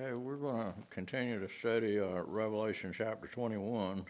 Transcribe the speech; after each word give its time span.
Okay, 0.00 0.12
we're 0.12 0.36
going 0.36 0.58
to 0.58 0.74
continue 0.90 1.40
to 1.40 1.52
study 1.52 1.98
uh, 1.98 2.22
Revelation 2.24 2.92
chapter 2.96 3.26
21. 3.26 4.04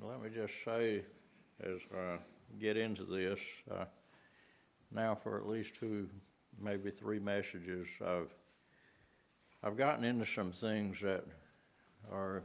Let 0.00 0.22
me 0.22 0.30
just 0.34 0.54
say, 0.64 1.02
as 1.62 1.80
I 1.94 2.16
get 2.58 2.78
into 2.78 3.04
this, 3.04 3.38
uh, 3.70 3.84
now 4.90 5.14
for 5.22 5.36
at 5.36 5.46
least 5.46 5.74
two, 5.78 6.08
maybe 6.62 6.90
three 6.90 7.18
messages, 7.18 7.88
I've 8.00 8.30
I've 9.62 9.76
gotten 9.76 10.04
into 10.04 10.24
some 10.24 10.50
things 10.52 11.00
that 11.02 11.26
are 12.10 12.44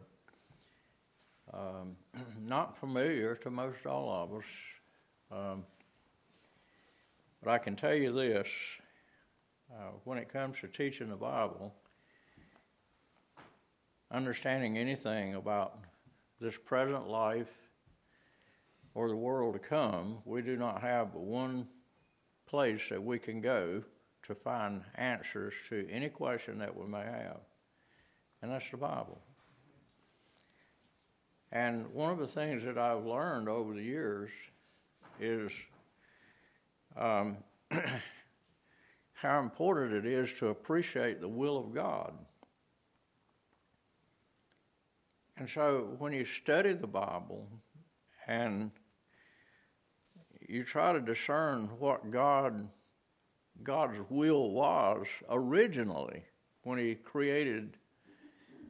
um, 1.54 1.96
not 2.42 2.78
familiar 2.78 3.36
to 3.36 3.50
most 3.50 3.86
all 3.86 4.12
of 4.12 4.34
us. 4.34 4.46
Um, 5.32 5.64
but 7.42 7.52
I 7.52 7.60
can 7.60 7.78
tell 7.78 7.96
you 7.96 8.12
this 8.12 8.48
uh, 9.72 9.92
when 10.04 10.18
it 10.18 10.32
comes 10.32 10.60
to 10.60 10.68
teaching 10.68 11.10
the 11.10 11.16
Bible, 11.16 11.74
understanding 14.12 14.78
anything 14.78 15.36
about 15.36 15.80
this 16.40 16.58
present 16.58 17.08
life 17.08 17.52
or 18.94 19.08
the 19.08 19.16
world 19.16 19.54
to 19.54 19.60
come, 19.60 20.20
we 20.26 20.42
do 20.42 20.56
not 20.56 20.82
have 20.82 21.14
but 21.14 21.22
one 21.22 21.68
place 22.46 22.90
that 22.90 23.04
we 23.04 23.20
can 23.20 23.42
go 23.42 23.84
to 24.24 24.36
find 24.36 24.82
answers 24.96 25.54
to 25.70 25.88
any 25.92 26.10
question 26.10 26.60
that 26.60 26.76
we 26.76 26.88
may 26.88 27.04
have, 27.04 27.40
and 28.42 28.52
that's 28.52 28.70
the 28.72 28.78
Bible. 28.78 29.20
And 31.52 31.88
one 31.94 32.12
of 32.12 32.20
the 32.20 32.28
things 32.28 32.64
that 32.66 32.78
I've 32.78 33.06
learned 33.06 33.48
over 33.48 33.74
the 33.74 33.84
years 33.84 34.30
is 35.20 35.52
um, 36.98 37.38
how 39.18 39.40
important 39.40 39.94
it 39.94 40.06
is 40.06 40.32
to 40.34 40.50
appreciate 40.50 41.22
the 41.22 41.28
will 41.28 41.58
of 41.58 41.74
God. 41.74 42.14
And 45.38 45.50
so 45.50 45.96
when 45.98 46.14
you 46.14 46.24
study 46.24 46.74
the 46.74 46.88
Bible 46.88 47.48
and 48.28 48.70
you 50.48 50.64
try 50.64 50.94
to 50.94 51.02
discern 51.02 51.70
what 51.80 52.12
God 52.12 52.70
God's 53.64 53.98
will 54.12 54.52
was 54.52 55.08
originally 55.32 56.22
when 56.62 56.78
he 56.78 56.94
created 56.94 57.76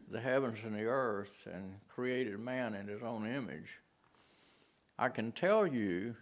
the 0.09 0.21
heavens 0.21 0.59
and 0.63 0.73
the 0.73 0.85
earth 0.85 1.45
and 1.53 1.73
created 1.89 2.39
man 2.39 2.73
in 2.73 2.87
his 2.87 3.03
own 3.03 3.27
image, 3.27 3.81
I 4.97 5.09
can 5.09 5.33
tell 5.33 5.67
you, 5.67 6.15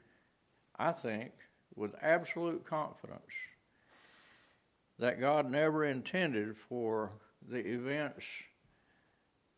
I 0.80 0.94
think, 0.94 1.32
with 1.76 1.94
absolute 2.02 2.66
confidence, 2.66 3.22
that 5.00 5.20
God 5.20 5.50
never 5.50 5.86
intended 5.86 6.58
for 6.58 7.12
the 7.48 7.58
events 7.58 8.26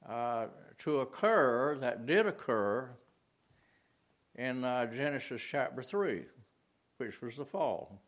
uh, 0.07 0.47
to 0.79 0.99
occur 0.99 1.77
that 1.79 2.05
did 2.05 2.25
occur 2.25 2.89
in 4.35 4.63
uh, 4.63 4.85
Genesis 4.85 5.41
chapter 5.41 5.81
3, 5.81 6.23
which 6.97 7.21
was 7.21 7.35
the 7.35 7.45
fall. 7.45 7.99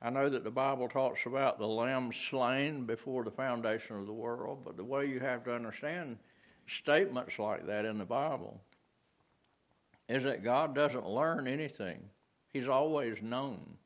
I 0.00 0.10
know 0.10 0.28
that 0.28 0.44
the 0.44 0.50
Bible 0.50 0.88
talks 0.88 1.26
about 1.26 1.58
the 1.58 1.66
lamb 1.66 2.12
slain 2.12 2.84
before 2.84 3.24
the 3.24 3.30
foundation 3.30 3.96
of 3.96 4.06
the 4.06 4.12
world, 4.12 4.60
but 4.64 4.76
the 4.76 4.84
way 4.84 5.06
you 5.06 5.20
have 5.20 5.42
to 5.44 5.54
understand 5.54 6.18
statements 6.66 7.38
like 7.38 7.66
that 7.66 7.84
in 7.84 7.98
the 7.98 8.04
Bible 8.04 8.60
is 10.08 10.24
that 10.24 10.44
God 10.44 10.74
doesn't 10.74 11.08
learn 11.08 11.48
anything, 11.48 12.00
He's 12.52 12.68
always 12.68 13.20
known. 13.22 13.76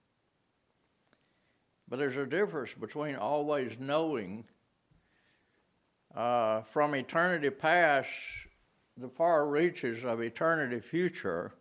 But 1.91 1.99
there's 1.99 2.17
a 2.17 2.25
difference 2.25 2.73
between 2.73 3.17
always 3.17 3.73
knowing 3.81 4.45
uh, 6.15 6.63
from 6.63 6.95
eternity 6.95 7.51
past, 7.51 8.09
the 8.97 9.09
far 9.09 9.49
reaches 9.49 10.05
of 10.05 10.21
eternity 10.21 10.79
future. 10.79 11.53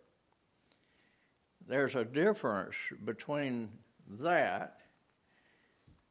There's 1.66 1.96
a 1.96 2.04
difference 2.04 2.76
between 3.04 3.70
that 4.20 4.78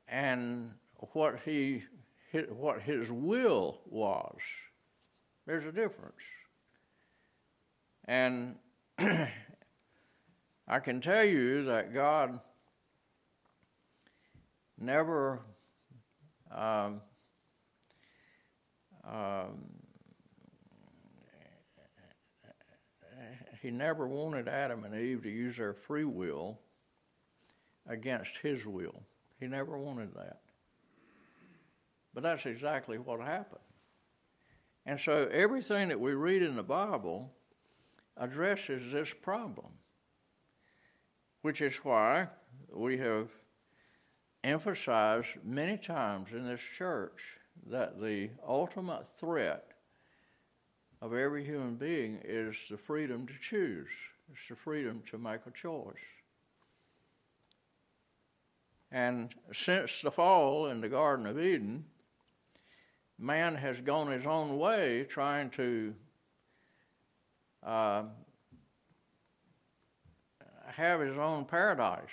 and 0.07 0.73
what 1.13 1.39
he 1.45 1.83
what 2.49 2.81
his 2.81 3.09
will 3.11 3.79
was. 3.85 4.37
There's 5.45 5.65
a 5.65 5.71
difference. 5.71 6.21
And 8.05 8.55
I 8.99 10.79
can 10.83 10.99
tell 10.99 11.23
you 11.23 11.65
that 11.65 11.93
God 11.93 12.39
never 14.79 15.41
um, 16.51 17.01
um, 19.07 19.65
he 23.61 23.71
never 23.71 24.07
wanted 24.07 24.47
Adam 24.47 24.83
and 24.85 24.95
Eve 24.95 25.23
to 25.23 25.29
use 25.29 25.57
their 25.57 25.73
free 25.73 26.05
will 26.05 26.59
against 27.87 28.37
his 28.41 28.65
will. 28.65 29.03
He 29.39 29.47
never 29.47 29.77
wanted 29.77 30.13
that. 30.15 30.39
But 32.13 32.23
that's 32.23 32.45
exactly 32.45 32.97
what 32.97 33.19
happened. 33.19 33.61
And 34.85 34.99
so 34.99 35.27
everything 35.31 35.89
that 35.89 35.99
we 35.99 36.13
read 36.13 36.41
in 36.41 36.55
the 36.55 36.63
Bible 36.63 37.31
addresses 38.17 38.91
this 38.91 39.13
problem, 39.13 39.73
which 41.41 41.61
is 41.61 41.75
why 41.77 42.27
we 42.73 42.97
have 42.97 43.29
emphasized 44.43 45.29
many 45.43 45.77
times 45.77 46.29
in 46.31 46.45
this 46.45 46.61
church 46.77 47.37
that 47.67 48.01
the 48.01 48.29
ultimate 48.47 49.07
threat 49.07 49.65
of 51.01 51.13
every 51.13 51.43
human 51.43 51.75
being 51.75 52.19
is 52.23 52.55
the 52.69 52.77
freedom 52.77 53.27
to 53.27 53.33
choose, 53.41 53.89
it's 54.31 54.47
the 54.49 54.55
freedom 54.55 55.01
to 55.09 55.17
make 55.17 55.41
a 55.45 55.51
choice. 55.51 55.95
And 58.91 59.33
since 59.53 60.01
the 60.01 60.11
fall 60.11 60.67
in 60.67 60.81
the 60.81 60.89
Garden 60.89 61.27
of 61.27 61.39
Eden, 61.39 61.85
man 63.19 63.55
has 63.55 63.79
gone 63.81 64.11
his 64.11 64.25
own 64.25 64.57
way 64.57 65.03
trying 65.03 65.49
to 65.51 65.93
uh, 67.63 68.03
have 70.67 71.01
his 71.01 71.17
own 71.17 71.45
paradise, 71.45 72.09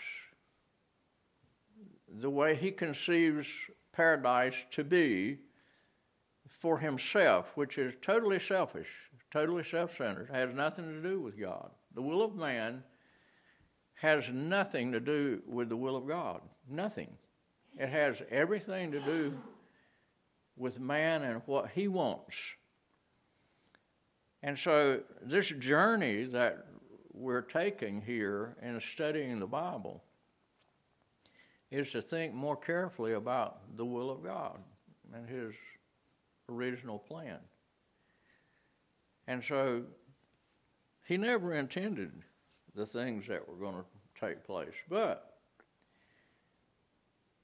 the 2.08 2.30
way 2.30 2.54
he 2.54 2.70
conceives 2.70 3.48
paradise 3.92 4.54
to 4.70 4.84
be 4.84 5.38
for 6.48 6.78
himself, 6.78 7.52
which 7.54 7.78
is 7.78 7.94
totally 8.00 8.38
selfish, 8.38 8.88
totally 9.30 9.64
self 9.64 9.96
centered, 9.96 10.30
has 10.32 10.54
nothing 10.54 10.86
to 10.86 11.02
do 11.02 11.20
with 11.20 11.38
God. 11.38 11.70
The 11.94 12.02
will 12.02 12.22
of 12.22 12.34
man 12.34 12.82
has 13.94 14.30
nothing 14.30 14.92
to 14.92 15.00
do 15.00 15.42
with 15.46 15.68
the 15.68 15.76
will 15.76 15.96
of 15.96 16.06
God. 16.06 16.42
Nothing. 16.68 17.16
It 17.78 17.88
has 17.88 18.22
everything 18.30 18.92
to 18.92 19.00
do 19.00 19.38
with 20.56 20.80
man 20.80 21.22
and 21.22 21.42
what 21.46 21.70
he 21.74 21.88
wants. 21.88 22.36
And 24.42 24.58
so, 24.58 25.00
this 25.22 25.48
journey 25.50 26.24
that 26.24 26.66
we're 27.12 27.42
taking 27.42 28.02
here 28.02 28.56
in 28.62 28.80
studying 28.80 29.40
the 29.40 29.46
Bible 29.46 30.04
is 31.70 31.90
to 31.92 32.02
think 32.02 32.32
more 32.32 32.56
carefully 32.56 33.14
about 33.14 33.76
the 33.76 33.84
will 33.84 34.10
of 34.10 34.22
God 34.22 34.58
and 35.14 35.28
His 35.28 35.54
original 36.48 36.98
plan. 36.98 37.38
And 39.26 39.42
so, 39.42 39.82
He 41.04 41.16
never 41.16 41.54
intended 41.54 42.12
the 42.74 42.86
things 42.86 43.26
that 43.26 43.48
were 43.48 43.56
going 43.56 43.76
to 43.76 43.84
take 44.20 44.44
place. 44.44 44.74
But 44.88 45.36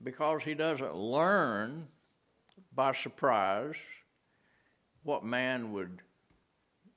because 0.03 0.43
he 0.43 0.55
doesn't 0.55 0.95
learn 0.95 1.89
by 2.75 2.93
surprise 2.93 3.77
what 5.03 5.25
man 5.25 5.73
would 5.73 6.01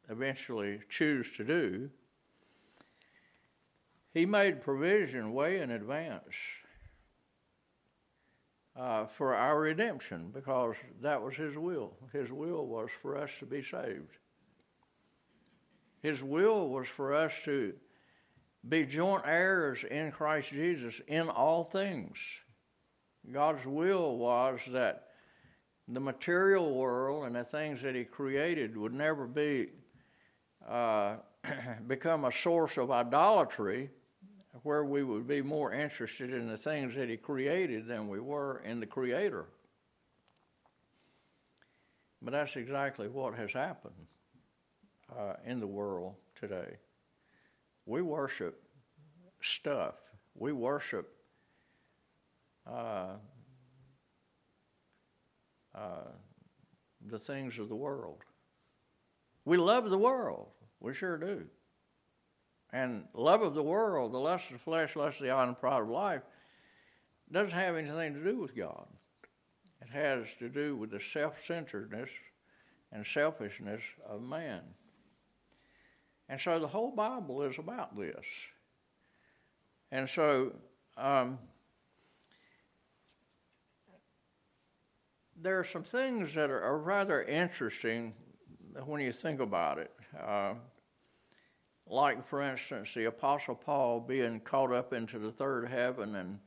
eventually 0.09 0.81
choose 0.89 1.31
to 1.37 1.43
do, 1.43 1.89
he 4.13 4.25
made 4.25 4.61
provision 4.61 5.33
way 5.33 5.59
in 5.59 5.71
advance 5.71 6.35
uh, 8.77 9.05
for 9.05 9.33
our 9.33 9.59
redemption 9.59 10.31
because 10.33 10.75
that 11.01 11.21
was 11.21 11.35
his 11.35 11.55
will. 11.55 11.93
His 12.11 12.31
will 12.31 12.65
was 12.65 12.89
for 13.01 13.17
us 13.17 13.31
to 13.39 13.45
be 13.45 13.63
saved. 13.63 14.17
His 16.01 16.21
will 16.21 16.69
was 16.69 16.87
for 16.87 17.13
us 17.13 17.33
to 17.45 17.73
be 18.67 18.85
joint 18.85 19.23
heirs 19.25 19.83
in 19.89 20.11
Christ 20.11 20.49
Jesus 20.49 21.01
in 21.07 21.29
all 21.29 21.63
things. 21.63 22.17
God's 23.31 23.65
will 23.65 24.17
was 24.17 24.59
that 24.71 25.07
the 25.87 25.99
material 25.99 26.73
world 26.73 27.25
and 27.25 27.35
the 27.35 27.43
things 27.43 27.81
that 27.81 27.95
He 27.95 28.03
created 28.03 28.75
would 28.75 28.93
never 28.93 29.27
be 29.27 29.69
uh, 30.67 31.15
become 31.87 32.25
a 32.25 32.31
source 32.31 32.77
of 32.77 32.91
idolatry 32.91 33.89
where 34.63 34.85
we 34.85 35.03
would 35.03 35.27
be 35.27 35.41
more 35.41 35.73
interested 35.73 36.33
in 36.33 36.47
the 36.47 36.57
things 36.57 36.95
that 36.95 37.09
He 37.09 37.17
created 37.17 37.87
than 37.87 38.07
we 38.07 38.19
were 38.19 38.61
in 38.65 38.79
the 38.79 38.85
Creator. 38.85 39.45
But 42.21 42.31
that's 42.31 42.55
exactly 42.55 43.07
what 43.07 43.35
has 43.35 43.53
happened 43.53 43.93
uh, 45.15 45.33
in 45.45 45.59
the 45.59 45.67
world 45.67 46.15
today. 46.35 46.77
We 47.85 48.01
worship 48.01 48.61
stuff, 49.41 49.95
we 50.33 50.51
worship 50.51 51.11
uh, 52.65 53.17
uh, 55.75 56.09
the 57.07 57.19
things 57.19 57.59
of 57.59 57.69
the 57.69 57.75
world. 57.75 58.23
We 59.43 59.57
love 59.57 59.89
the 59.89 59.97
world, 59.97 60.47
we 60.79 60.93
sure 60.93 61.17
do. 61.17 61.45
And 62.73 63.05
love 63.13 63.41
of 63.41 63.53
the 63.53 63.63
world, 63.63 64.11
the 64.11 64.19
lust 64.19 64.47
of 64.47 64.53
the 64.53 64.59
flesh, 64.59 64.95
lust 64.95 65.19
of 65.19 65.27
the 65.27 65.31
eye, 65.31 65.43
and 65.43 65.57
pride 65.57 65.81
of 65.81 65.89
life, 65.89 66.21
doesn't 67.31 67.57
have 67.57 67.75
anything 67.75 68.13
to 68.13 68.23
do 68.23 68.39
with 68.39 68.55
God. 68.55 68.87
It 69.81 69.89
has 69.89 70.27
to 70.39 70.49
do 70.49 70.75
with 70.75 70.91
the 70.91 70.99
self 70.99 71.43
centeredness 71.43 72.09
and 72.91 73.05
selfishness 73.05 73.81
of 74.07 74.21
man. 74.21 74.61
And 76.27 76.39
so 76.39 76.59
the 76.59 76.67
whole 76.67 76.91
Bible 76.91 77.43
is 77.43 77.59
about 77.59 77.97
this. 77.97 78.25
And 79.91 80.09
so 80.09 80.53
um, 80.97 81.37
there 85.39 85.59
are 85.59 85.63
some 85.63 85.83
things 85.83 86.33
that 86.33 86.49
are, 86.49 86.61
are, 86.61 86.79
rather 86.79 87.21
interesting 87.23 88.13
when 88.85 89.01
you 89.01 89.11
think 89.11 89.39
about 89.39 89.77
it. 89.77 89.91
Uh, 90.19 90.53
like, 91.87 92.25
for 92.27 92.41
instance, 92.41 92.93
the 92.93 93.05
Apostle 93.05 93.55
Paul 93.55 93.99
being 93.99 94.39
caught 94.39 94.71
up 94.71 94.93
into 94.93 95.19
the 95.19 95.31
third 95.31 95.69
heaven 95.69 96.15
and, 96.15 96.39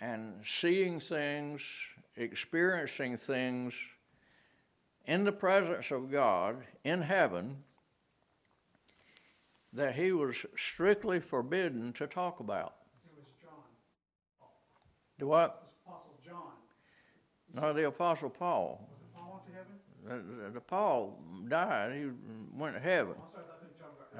and 0.00 0.34
seeing 0.46 1.00
things, 1.00 1.62
experiencing 2.16 3.16
things 3.16 3.74
in 5.06 5.24
the 5.24 5.32
presence 5.32 5.90
of 5.90 6.10
God 6.10 6.56
in 6.84 7.02
heaven 7.02 7.56
that 9.72 9.94
he 9.94 10.12
was 10.12 10.36
strictly 10.56 11.20
forbidden 11.20 11.92
to 11.94 12.06
talk 12.06 12.40
about. 12.40 12.74
It 13.04 13.18
was 13.18 13.26
John. 13.42 13.50
Do 15.18 15.26
what? 15.26 15.72
Apostle 15.86 16.14
John. 16.24 16.52
No, 17.52 17.72
the 17.72 17.88
Apostle 17.88 18.30
Paul. 18.30 18.88
Was 18.90 19.08
Paul 19.14 19.32
went 19.32 19.46
to 19.46 19.52
heaven? 19.52 20.26
The, 20.36 20.44
the, 20.44 20.50
the 20.50 20.60
Paul 20.60 21.18
died. 21.48 21.92
He 21.92 22.06
went 22.56 22.74
to 22.74 22.80
heaven. 22.80 23.14
Oh, 23.18 23.24
I'm 23.36 23.53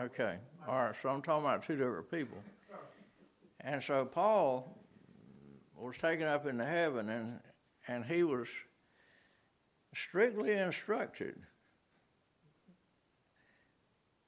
Okay. 0.00 0.38
All 0.66 0.86
right. 0.86 0.94
So 1.00 1.08
I'm 1.08 1.22
talking 1.22 1.44
about 1.44 1.64
two 1.64 1.76
different 1.76 2.10
people. 2.10 2.38
And 3.60 3.82
so 3.82 4.04
Paul 4.04 4.76
was 5.76 5.96
taken 5.98 6.26
up 6.26 6.46
into 6.46 6.64
heaven, 6.64 7.08
and 7.08 7.40
and 7.86 8.04
he 8.04 8.22
was 8.24 8.48
strictly 9.94 10.52
instructed 10.52 11.36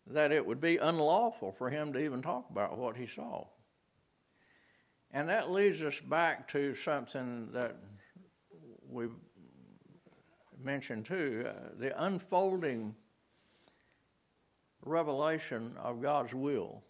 that 0.06 0.30
it 0.30 0.46
would 0.46 0.60
be 0.60 0.76
unlawful 0.76 1.50
for 1.50 1.68
him 1.68 1.92
to 1.92 1.98
even 1.98 2.22
talk 2.22 2.48
about 2.48 2.78
what 2.78 2.96
he 2.96 3.06
saw. 3.06 3.44
And 5.10 5.28
that 5.28 5.50
leads 5.50 5.82
us 5.82 5.98
back 5.98 6.46
to 6.52 6.76
something 6.76 7.50
that 7.52 7.76
we 8.88 9.08
mentioned 10.62 11.06
too 11.06 11.44
uh, 11.48 11.70
the 11.78 12.04
unfolding 12.04 12.94
revelation 14.86 15.74
of 15.82 16.00
God's 16.00 16.34
will. 16.34 16.82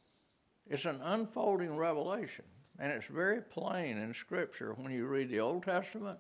It's 0.69 0.85
an 0.85 1.01
unfolding 1.03 1.77
revelation, 1.77 2.45
and 2.79 2.93
it's 2.93 3.07
very 3.07 3.41
plain 3.41 3.99
in 3.99 4.15
Scripture 4.15 4.75
when 4.75 4.93
you 4.93 5.07
read 5.07 5.31
the 5.31 5.41
Old 5.41 5.63
Testament, 5.63 6.19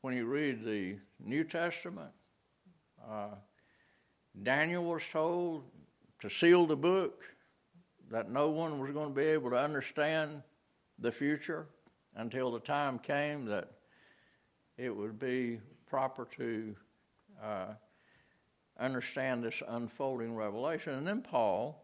when 0.00 0.14
you 0.14 0.26
read 0.26 0.64
the 0.64 0.96
New 1.20 1.44
Testament. 1.44 2.10
Uh, 3.08 3.34
Daniel 4.42 4.84
was 4.84 5.02
told 5.12 5.64
to 6.20 6.30
seal 6.30 6.66
the 6.66 6.76
book, 6.76 7.22
that 8.10 8.30
no 8.30 8.48
one 8.48 8.78
was 8.78 8.90
going 8.92 9.08
to 9.08 9.14
be 9.14 9.26
able 9.26 9.50
to 9.50 9.58
understand 9.58 10.42
the 10.98 11.10
future 11.10 11.66
until 12.16 12.52
the 12.52 12.60
time 12.60 12.98
came 12.98 13.44
that 13.46 13.72
it 14.76 14.94
would 14.94 15.18
be 15.18 15.58
proper 15.86 16.26
to 16.36 16.74
uh, 17.42 17.66
understand 18.78 19.42
this 19.44 19.62
unfolding 19.66 20.34
revelation. 20.34 20.94
And 20.94 21.06
then 21.06 21.22
Paul 21.22 21.82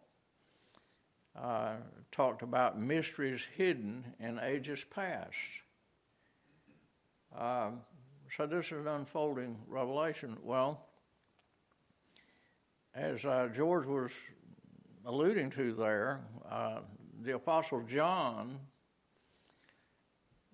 uh, 1.41 1.75
talked 2.11 2.43
about 2.43 2.79
mysteries 2.79 3.43
hidden 3.57 4.05
in 4.19 4.39
ages 4.39 4.85
past. 4.91 5.37
Um, 7.37 7.81
so 8.37 8.47
this 8.47 8.67
is 8.67 8.73
an 8.73 8.89
unfolding 8.89 9.57
revelation. 9.69 10.37
Well, 10.43 10.87
as 12.95 13.25
uh, 13.25 13.49
George 13.55 13.87
was 13.87 14.13
alluding 15.05 15.51
to 15.51 15.73
there, 15.73 16.21
uh, 16.51 16.81
the 17.23 17.35
Apostle 17.35 17.83
John 17.83 18.59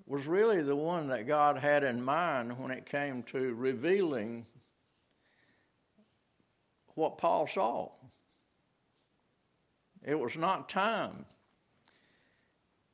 was 0.06 0.26
really 0.26 0.62
the 0.62 0.76
one 0.76 1.08
that 1.08 1.26
God 1.26 1.58
had 1.58 1.82
in 1.82 2.02
mind 2.02 2.58
when 2.58 2.70
it 2.70 2.86
came 2.86 3.22
to 3.24 3.54
revealing 3.54 4.46
what 6.96 7.18
Paul 7.18 7.46
saw. 7.46 7.90
It 10.02 10.18
was 10.18 10.36
not 10.36 10.68
time 10.68 11.24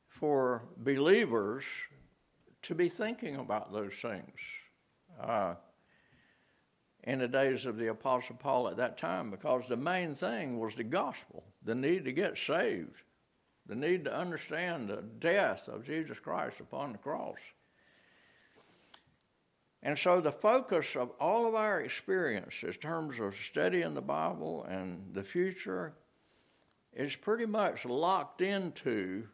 for 0.07 0.63
believers 0.77 1.63
to 2.63 2.75
be 2.75 2.89
thinking 2.89 3.37
about 3.37 3.73
those 3.73 3.93
things. 3.93 4.39
Uh, 5.19 5.55
in 7.03 7.19
the 7.19 7.27
days 7.27 7.65
of 7.65 7.77
the 7.77 7.87
Apostle 7.87 8.37
Paul 8.37 8.67
at 8.69 8.77
that 8.77 8.97
time 8.97 9.29
because 9.29 9.67
the 9.67 9.77
main 9.77 10.15
thing 10.15 10.59
was 10.59 10.75
the 10.75 10.83
gospel, 10.83 11.43
the 11.63 11.75
need 11.75 12.05
to 12.05 12.11
get 12.11 12.37
saved, 12.37 13.03
the 13.65 13.75
need 13.75 14.05
to 14.05 14.15
understand 14.15 14.87
the 14.87 15.03
death 15.19 15.67
of 15.67 15.85
Jesus 15.85 16.19
Christ 16.19 16.59
upon 16.59 16.93
the 16.93 16.97
cross. 16.97 17.39
And 19.85 19.99
so, 19.99 20.21
the 20.21 20.31
focus 20.31 20.95
of 20.95 21.11
all 21.19 21.45
of 21.45 21.55
our 21.55 21.81
experience 21.81 22.63
in 22.63 22.71
terms 22.71 23.19
of 23.19 23.35
studying 23.35 23.93
the 23.93 24.01
Bible 24.01 24.65
and 24.69 25.13
the 25.13 25.23
future 25.23 25.93
is 26.95 27.17
pretty 27.17 27.45
much 27.45 27.83
locked 27.83 28.41
into 28.41 29.27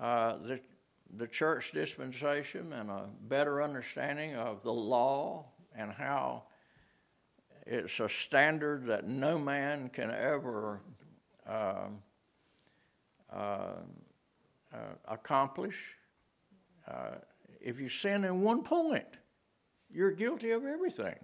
uh, 0.00 0.36
the, 0.38 0.60
the 1.16 1.28
church 1.28 1.70
dispensation 1.72 2.72
and 2.72 2.90
a 2.90 3.04
better 3.28 3.62
understanding 3.62 4.34
of 4.34 4.64
the 4.64 4.72
law 4.72 5.44
and 5.76 5.92
how 5.92 6.42
it's 7.64 8.00
a 8.00 8.08
standard 8.08 8.86
that 8.86 9.06
no 9.06 9.38
man 9.38 9.90
can 9.90 10.10
ever 10.10 10.80
uh, 11.48 11.86
uh, 13.32 13.36
uh, 14.72 14.76
accomplish. 15.06 15.76
If 17.64 17.80
you 17.80 17.88
sin 17.88 18.24
in 18.24 18.42
one 18.42 18.62
point, 18.62 19.06
you're 19.90 20.10
guilty 20.10 20.50
of 20.50 20.66
everything. 20.66 21.16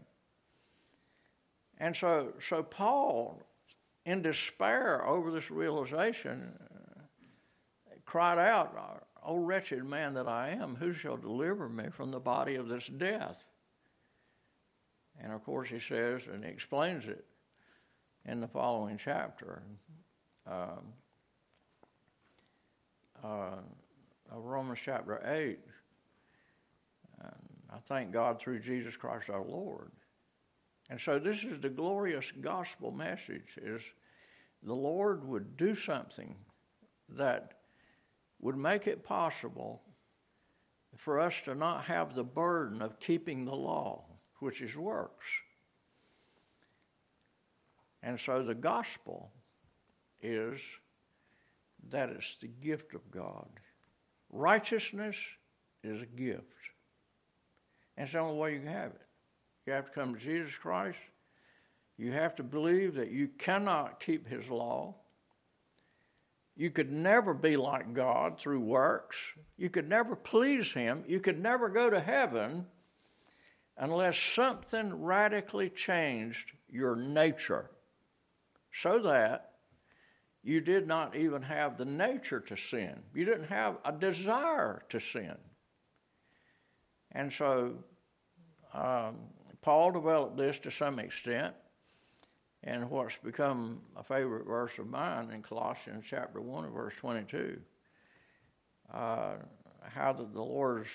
And 1.76 1.94
so, 1.94 2.32
so 2.40 2.62
Paul, 2.62 3.42
in 4.06 4.22
despair 4.22 5.06
over 5.06 5.30
this 5.30 5.50
realization, 5.50 6.58
uh, 6.58 7.92
cried 8.06 8.38
out, 8.38 9.04
O 9.22 9.36
wretched 9.36 9.84
man 9.84 10.14
that 10.14 10.26
I 10.26 10.48
am, 10.48 10.76
who 10.76 10.94
shall 10.94 11.18
deliver 11.18 11.68
me 11.68 11.90
from 11.90 12.10
the 12.10 12.20
body 12.20 12.54
of 12.54 12.68
this 12.68 12.86
death? 12.86 13.44
And 15.22 15.34
of 15.34 15.44
course, 15.44 15.68
he 15.68 15.78
says, 15.78 16.22
and 16.26 16.42
he 16.42 16.50
explains 16.50 17.06
it 17.06 17.26
in 18.24 18.40
the 18.40 18.48
following 18.48 18.96
chapter 18.96 19.62
um, 20.46 20.94
uh, 23.22 23.56
Romans 24.34 24.78
chapter 24.82 25.20
8. 25.22 25.58
I 27.22 27.78
thank 27.84 28.12
God 28.12 28.40
through 28.40 28.60
Jesus 28.60 28.96
Christ 28.96 29.30
our 29.30 29.44
Lord. 29.44 29.90
And 30.88 31.00
so 31.00 31.18
this 31.18 31.44
is 31.44 31.60
the 31.60 31.68
glorious 31.68 32.32
gospel 32.40 32.90
message 32.90 33.58
is 33.62 33.82
the 34.62 34.74
Lord 34.74 35.26
would 35.26 35.56
do 35.56 35.74
something 35.74 36.34
that 37.10 37.54
would 38.40 38.56
make 38.56 38.86
it 38.86 39.04
possible 39.04 39.82
for 40.96 41.20
us 41.20 41.40
to 41.44 41.54
not 41.54 41.84
have 41.84 42.14
the 42.14 42.24
burden 42.24 42.82
of 42.82 42.98
keeping 42.98 43.44
the 43.44 43.54
law 43.54 44.04
which 44.40 44.60
is 44.60 44.74
works. 44.74 45.26
And 48.02 48.18
so 48.18 48.42
the 48.42 48.54
gospel 48.54 49.30
is 50.22 50.60
that 51.90 52.10
it's 52.10 52.36
the 52.36 52.48
gift 52.48 52.94
of 52.94 53.10
God. 53.10 53.48
Righteousness 54.30 55.16
is 55.82 56.02
a 56.02 56.06
gift. 56.06 56.44
It's 58.00 58.12
the 58.12 58.18
only 58.18 58.38
way 58.38 58.54
you 58.54 58.60
can 58.60 58.68
have 58.68 58.92
it. 58.92 59.00
You 59.66 59.72
have 59.74 59.86
to 59.86 59.92
come 59.92 60.14
to 60.14 60.20
Jesus 60.20 60.54
Christ. 60.54 60.98
You 61.98 62.12
have 62.12 62.34
to 62.36 62.42
believe 62.42 62.94
that 62.94 63.10
you 63.10 63.28
cannot 63.28 64.00
keep 64.00 64.26
his 64.26 64.48
law. 64.48 64.94
You 66.56 66.70
could 66.70 66.90
never 66.92 67.34
be 67.34 67.56
like 67.56 67.94
God 67.94 68.38
through 68.38 68.60
works. 68.60 69.16
You 69.56 69.70
could 69.70 69.88
never 69.88 70.14
please 70.14 70.72
Him. 70.72 71.04
You 71.06 71.20
could 71.20 71.38
never 71.38 71.70
go 71.70 71.88
to 71.88 72.00
heaven 72.00 72.66
unless 73.78 74.18
something 74.18 75.02
radically 75.02 75.70
changed 75.70 76.52
your 76.68 76.96
nature 76.96 77.70
so 78.72 78.98
that 78.98 79.52
you 80.42 80.60
did 80.60 80.86
not 80.86 81.16
even 81.16 81.40
have 81.42 81.78
the 81.78 81.86
nature 81.86 82.40
to 82.40 82.56
sin. 82.56 83.00
You 83.14 83.24
didn't 83.24 83.48
have 83.48 83.78
a 83.84 83.92
desire 83.92 84.82
to 84.90 85.00
sin. 85.00 85.36
And 87.20 87.30
so 87.30 87.74
um, 88.72 89.16
Paul 89.60 89.92
developed 89.92 90.38
this 90.38 90.58
to 90.60 90.70
some 90.70 90.98
extent 90.98 91.54
in 92.62 92.88
what's 92.88 93.18
become 93.18 93.82
a 93.94 94.02
favorite 94.02 94.46
verse 94.46 94.78
of 94.78 94.86
mine 94.86 95.30
in 95.30 95.42
Colossians 95.42 96.06
chapter 96.08 96.40
1 96.40 96.64
and 96.64 96.72
verse 96.72 96.94
22. 96.94 97.60
Uh, 98.90 99.32
how 99.82 100.14
that 100.14 100.32
the 100.32 100.42
Lord's 100.42 100.88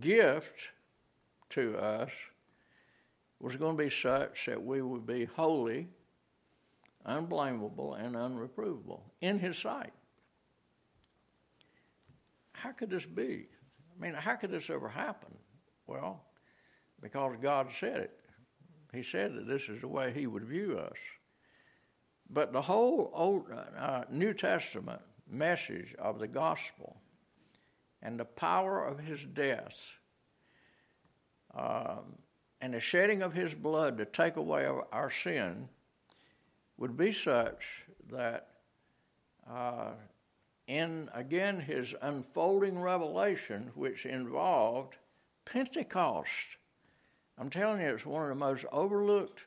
gift 0.00 0.70
to 1.50 1.76
us 1.76 2.10
was 3.38 3.54
going 3.54 3.76
to 3.76 3.84
be 3.84 3.90
such 3.90 4.46
that 4.46 4.60
we 4.60 4.82
would 4.82 5.06
be 5.06 5.26
holy, 5.26 5.86
unblameable, 7.06 7.94
and 7.94 8.16
unreprovable 8.16 9.02
in 9.20 9.38
His 9.38 9.56
sight. 9.56 9.92
How 12.50 12.72
could 12.72 12.90
this 12.90 13.06
be? 13.06 13.46
I 13.98 14.04
mean, 14.04 14.14
how 14.14 14.36
could 14.36 14.50
this 14.50 14.70
ever 14.70 14.88
happen? 14.88 15.34
Well, 15.86 16.22
because 17.00 17.36
God 17.42 17.68
said 17.78 17.98
it. 17.98 18.20
He 18.92 19.02
said 19.02 19.34
that 19.34 19.46
this 19.46 19.68
is 19.68 19.80
the 19.80 19.88
way 19.88 20.12
He 20.12 20.26
would 20.26 20.44
view 20.44 20.78
us. 20.78 20.96
But 22.30 22.52
the 22.52 22.62
whole 22.62 23.10
Old 23.12 23.46
uh, 23.76 24.04
New 24.10 24.34
Testament 24.34 25.00
message 25.30 25.94
of 25.98 26.18
the 26.18 26.28
gospel 26.28 26.96
and 28.02 28.18
the 28.18 28.24
power 28.24 28.84
of 28.84 28.98
His 29.00 29.24
death 29.24 29.90
um, 31.54 32.16
and 32.60 32.74
the 32.74 32.80
shedding 32.80 33.22
of 33.22 33.32
His 33.34 33.54
blood 33.54 33.98
to 33.98 34.04
take 34.04 34.36
away 34.36 34.64
our, 34.64 34.86
our 34.92 35.10
sin 35.10 35.68
would 36.76 36.96
be 36.96 37.12
such 37.12 37.82
that 38.10 38.48
uh, 39.50 39.90
in 40.68 41.08
again 41.14 41.58
his 41.60 41.94
unfolding 42.02 42.78
revelation, 42.78 43.72
which 43.74 44.06
involved 44.06 44.98
Pentecost. 45.44 46.58
I'm 47.38 47.50
telling 47.50 47.80
you, 47.80 47.94
it's 47.94 48.04
one 48.04 48.22
of 48.22 48.28
the 48.28 48.34
most 48.34 48.66
overlooked 48.70 49.46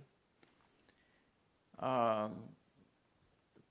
um, 1.79 2.33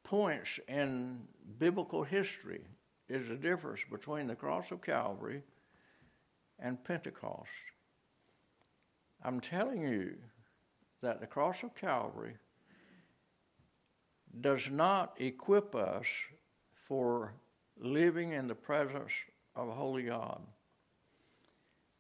points 0.04 0.60
in 0.68 1.22
biblical 1.58 2.04
history 2.04 2.62
is 3.08 3.28
the 3.28 3.34
difference 3.34 3.80
between 3.90 4.28
the 4.28 4.36
cross 4.36 4.70
of 4.70 4.80
Calvary 4.80 5.42
and 6.60 6.82
Pentecost. 6.84 7.50
I'm 9.24 9.40
telling 9.40 9.82
you 9.82 10.14
that 11.00 11.20
the 11.20 11.26
cross 11.26 11.62
of 11.64 11.74
Calvary 11.74 12.36
does 14.40 14.70
not 14.70 15.16
equip 15.18 15.74
us 15.74 16.06
for 16.90 17.32
living 17.78 18.32
in 18.32 18.48
the 18.48 18.54
presence 18.54 19.12
of 19.54 19.68
a 19.68 19.72
holy 19.72 20.02
God. 20.02 20.40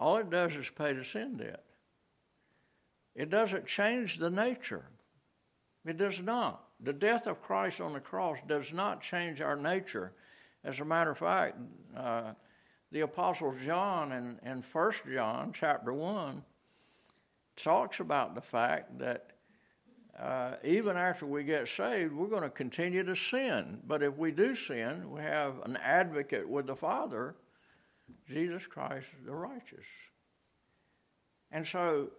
All 0.00 0.16
it 0.16 0.30
does 0.30 0.56
is 0.56 0.68
pay 0.68 0.92
the 0.94 1.04
sin 1.04 1.36
debt. 1.36 1.62
It 3.14 3.30
doesn't 3.30 3.66
change 3.66 4.16
the 4.16 4.30
nature. 4.30 4.86
It 5.86 5.96
does 5.96 6.18
not. 6.18 6.64
The 6.80 6.92
death 6.92 7.28
of 7.28 7.40
Christ 7.40 7.80
on 7.80 7.92
the 7.92 8.00
cross 8.00 8.38
does 8.48 8.72
not 8.72 9.00
change 9.00 9.40
our 9.40 9.54
nature. 9.54 10.10
As 10.64 10.80
a 10.80 10.84
matter 10.84 11.12
of 11.12 11.18
fact, 11.18 11.56
uh, 11.96 12.32
the 12.90 13.02
Apostle 13.02 13.54
John 13.64 14.10
in, 14.10 14.40
in 14.44 14.64
1 14.72 14.92
John 15.14 15.52
chapter 15.54 15.92
1 15.92 16.42
talks 17.54 18.00
about 18.00 18.34
the 18.34 18.40
fact 18.40 18.98
that 18.98 19.34
uh, 20.20 20.56
even 20.62 20.98
after 20.98 21.24
we 21.24 21.42
get 21.44 21.66
saved, 21.66 22.12
we're 22.12 22.28
going 22.28 22.42
to 22.42 22.50
continue 22.50 23.02
to 23.02 23.16
sin. 23.16 23.78
But 23.86 24.02
if 24.02 24.18
we 24.18 24.32
do 24.32 24.54
sin, 24.54 25.10
we 25.10 25.22
have 25.22 25.54
an 25.64 25.78
advocate 25.82 26.46
with 26.46 26.66
the 26.66 26.76
Father, 26.76 27.36
Jesus 28.28 28.66
Christ 28.66 29.06
the 29.24 29.32
righteous. 29.32 29.86
And 31.50 31.66
so 31.66 32.10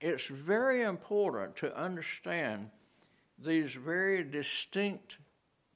it's 0.00 0.26
very 0.26 0.82
important 0.82 1.56
to 1.56 1.76
understand 1.76 2.70
these 3.38 3.74
very 3.74 4.24
distinct 4.24 5.18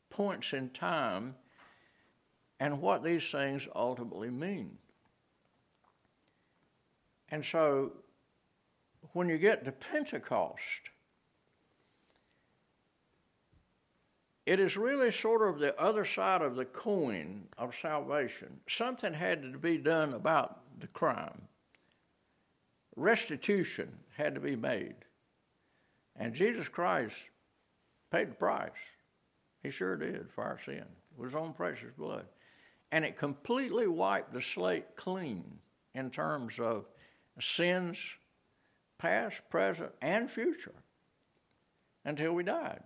points 0.09 0.55
in 0.55 0.71
time 0.71 1.35
and 2.59 2.81
what 2.81 3.05
these 3.05 3.31
things 3.31 3.69
ultimately 3.77 4.31
mean. 4.31 4.79
And 7.31 7.45
so 7.45 7.93
when 9.13 9.29
you 9.29 9.37
get 9.37 9.67
to 9.67 9.73
Pentecost, 9.73 10.91
it 14.49 14.61
is 14.61 14.79
really 14.79 15.13
sort 15.13 15.47
of 15.47 15.59
the 15.59 15.79
other 15.79 16.07
side 16.07 16.41
of 16.41 16.57
the 16.57 16.65
coin 16.65 17.43
of 17.59 17.75
salvation. 17.83 18.61
Something 18.67 19.13
had 19.13 19.43
to 19.43 19.59
be 19.59 19.77
done 19.77 20.15
about 20.15 20.61
the 20.81 20.87
crime. 20.87 21.43
Restitution 22.97 23.93
had 24.17 24.35
to 24.37 24.41
be 24.41 24.57
made. 24.57 24.95
And 26.17 26.33
Jesus 26.33 26.67
Christ 26.67 27.15
paid 28.11 28.31
the 28.31 28.37
price. 28.37 28.71
He 29.63 29.71
sure 29.71 29.97
did 29.97 30.31
for 30.33 30.45
our 30.45 30.59
sin 30.65 30.87
with 31.15 31.33
his 31.33 31.37
own 31.37 31.53
precious 31.53 31.93
blood. 31.99 32.25
And 32.91 33.05
it 33.05 33.19
completely 33.19 33.87
wiped 33.87 34.33
the 34.33 34.41
slate 34.41 34.97
clean 34.97 35.59
in 35.95 36.09
terms 36.09 36.59
of 36.59 36.87
sins 37.39 37.99
past, 38.97 39.43
present, 39.51 39.93
and 40.01 40.31
future 40.31 40.75
until 42.07 42.33
we 42.33 42.45
died. 42.45 42.81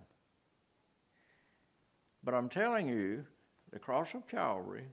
But 2.23 2.33
I'm 2.33 2.49
telling 2.49 2.87
you, 2.87 3.25
the 3.71 3.79
cross 3.79 4.13
of 4.13 4.27
Calvary 4.27 4.85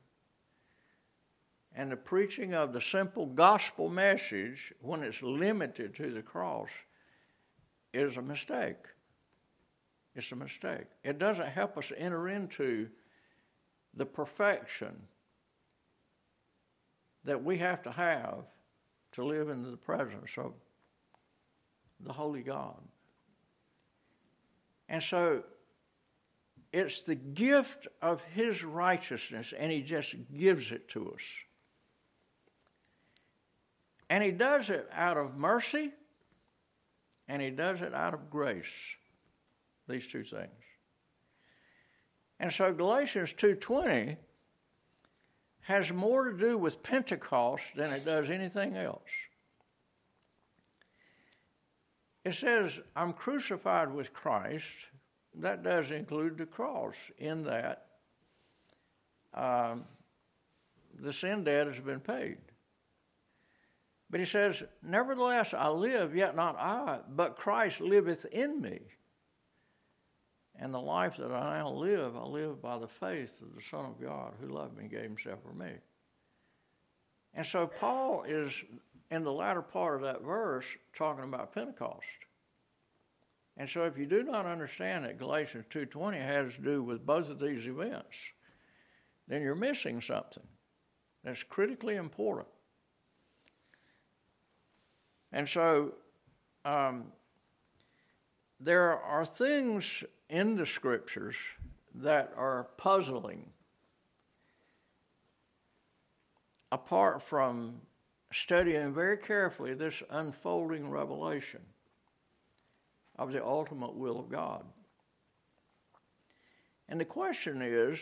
and 1.75 1.93
the 1.93 1.97
preaching 1.97 2.55
of 2.55 2.73
the 2.73 2.81
simple 2.81 3.27
gospel 3.27 3.89
message, 3.89 4.73
when 4.81 5.03
it's 5.03 5.23
limited 5.23 5.95
to 5.97 6.11
the 6.11 6.23
cross, 6.23 6.71
is 7.93 8.17
a 8.17 8.23
mistake. 8.23 8.85
It's 10.15 10.33
a 10.33 10.37
mistake. 10.37 10.87
It 11.05 11.19
doesn't 11.19 11.49
help 11.49 11.79
us 11.79 11.93
enter 11.97 12.29
into 12.29 12.89
the 13.95 14.07
perfection 14.07 15.03
that 17.25 17.45
we 17.45 17.59
have 17.59 17.83
to 17.83 17.91
have 17.93 18.45
to 19.13 19.25
live 19.25 19.49
in 19.49 19.63
the 19.63 19.77
presence 19.77 20.37
of 20.37 20.53
the 22.01 22.13
Holy 22.13 22.43
God. 22.43 22.81
And 24.89 25.03
so 25.03 25.45
it's 26.73 27.03
the 27.03 27.15
gift 27.15 27.89
of 28.01 28.23
His 28.35 28.63
righteousness, 28.63 29.53
and 29.57 29.73
He 29.73 29.83
just 29.83 30.15
gives 30.37 30.71
it 30.73 30.89
to 30.91 31.13
us. 31.13 31.23
And 34.09 34.23
He 34.23 34.31
does 34.31 34.71
it 34.71 34.89
out 34.93 35.17
of 35.17 35.37
mercy, 35.37 35.91
and 37.29 37.43
He 37.43 37.51
does 37.51 37.81
it 37.81 37.95
out 37.95 38.15
of 38.15 38.31
grace. 38.31 38.97
These 39.89 40.07
two 40.07 40.25
things. 40.25 40.51
And 42.39 42.53
so 42.53 42.73
Galatians 42.73 43.33
2:20 43.33 44.17
has 45.63 45.93
more 45.93 46.31
to 46.31 46.37
do 46.37 46.57
with 46.57 46.83
Pentecost 46.83 47.65
than 47.77 47.93
it 47.93 48.05
does 48.05 48.31
anything 48.31 48.77
else. 48.77 49.11
It 52.25 52.35
says, 52.35 52.79
I'm 52.95 53.13
crucified 53.13 53.93
with 53.93 54.13
Christ 54.13 54.89
that 55.39 55.63
does 55.63 55.91
include 55.91 56.39
the 56.39 56.47
cross, 56.47 56.97
in 57.19 57.45
that 57.45 57.87
um, 59.35 59.85
the 60.99 61.13
sin 61.13 61.45
debt 61.45 61.67
has 61.67 61.79
been 61.79 62.01
paid. 62.01 62.39
But 64.11 64.21
he 64.21 64.27
says, 64.27 64.63
Nevertheless, 64.83 65.55
I 65.55 65.69
live, 65.69 66.17
yet 66.17 66.35
not 66.35 66.57
I, 66.59 66.99
but 67.09 67.37
Christ 67.37 67.81
liveth 67.81 68.25
in 68.27 68.61
me. 68.61 68.81
And 70.57 70.75
the 70.75 70.81
life 70.81 71.17
that 71.17 71.31
I 71.33 71.59
now 71.59 71.71
live, 71.71 72.17
I 72.17 72.25
live 72.25 72.61
by 72.61 72.77
the 72.77 72.89
faith 72.89 73.41
of 73.41 73.55
the 73.55 73.63
Son 73.63 73.87
of 73.87 74.01
God 74.01 74.35
who 74.41 74.49
loved 74.49 74.77
me 74.77 74.83
and 74.83 74.91
gave 74.91 75.03
himself 75.03 75.39
for 75.43 75.55
me. 75.55 75.71
And 77.33 77.47
so 77.47 77.67
Paul 77.67 78.25
is, 78.25 78.53
in 79.11 79.23
the 79.23 79.33
latter 79.33 79.63
part 79.63 79.97
of 79.97 80.03
that 80.03 80.23
verse, 80.23 80.67
talking 80.93 81.25
about 81.25 81.55
Pentecost. 81.55 82.05
And 83.57 83.69
so 83.69 83.85
if 83.85 83.99
you 83.99 84.07
do 84.07 84.23
not 84.23 84.47
understand 84.47 85.05
that 85.05 85.19
Galatians 85.19 85.67
2:20 85.71 86.19
has 86.19 86.55
to 86.55 86.63
do 86.63 86.83
with 86.83 87.05
both 87.05 87.29
of 87.29 87.39
these 87.39 87.67
events, 87.67 88.17
then 89.29 89.43
you're 89.43 89.55
missing 89.55 90.01
something 90.01 90.47
that's 91.23 91.43
critically 91.43 91.97
important. 91.97 92.49
And 95.33 95.49
so 95.49 95.95
um, 96.65 97.13
there 98.59 98.99
are 98.99 99.25
things 99.25 100.05
in 100.29 100.57
the 100.57 100.67
scriptures 100.67 101.37
that 101.95 102.33
are 102.37 102.65
puzzling 102.77 103.51
apart 106.73 107.23
from 107.23 107.81
studying 108.33 108.95
very 108.95 109.17
carefully 109.17 109.75
this 109.75 110.03
unfolding 110.11 110.89
revelation 110.89 111.61
of 113.17 113.33
the 113.33 113.45
ultimate 113.45 113.95
will 113.95 114.19
of 114.19 114.31
God. 114.31 114.65
And 116.89 117.01
the 117.01 117.05
question 117.05 117.63
is 117.63 117.99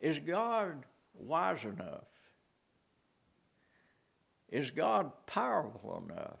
is 0.00 0.18
God 0.18 0.84
wise 1.14 1.64
enough? 1.64 2.06
Is 4.48 4.70
God 4.70 5.12
powerful 5.26 6.02
enough 6.08 6.40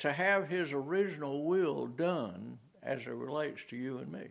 to 0.00 0.12
have 0.12 0.48
his 0.48 0.72
original 0.72 1.44
will 1.44 1.86
done 1.86 2.58
as 2.82 3.02
it 3.02 3.10
relates 3.10 3.62
to 3.70 3.76
you 3.76 3.98
and 3.98 4.12
me? 4.12 4.26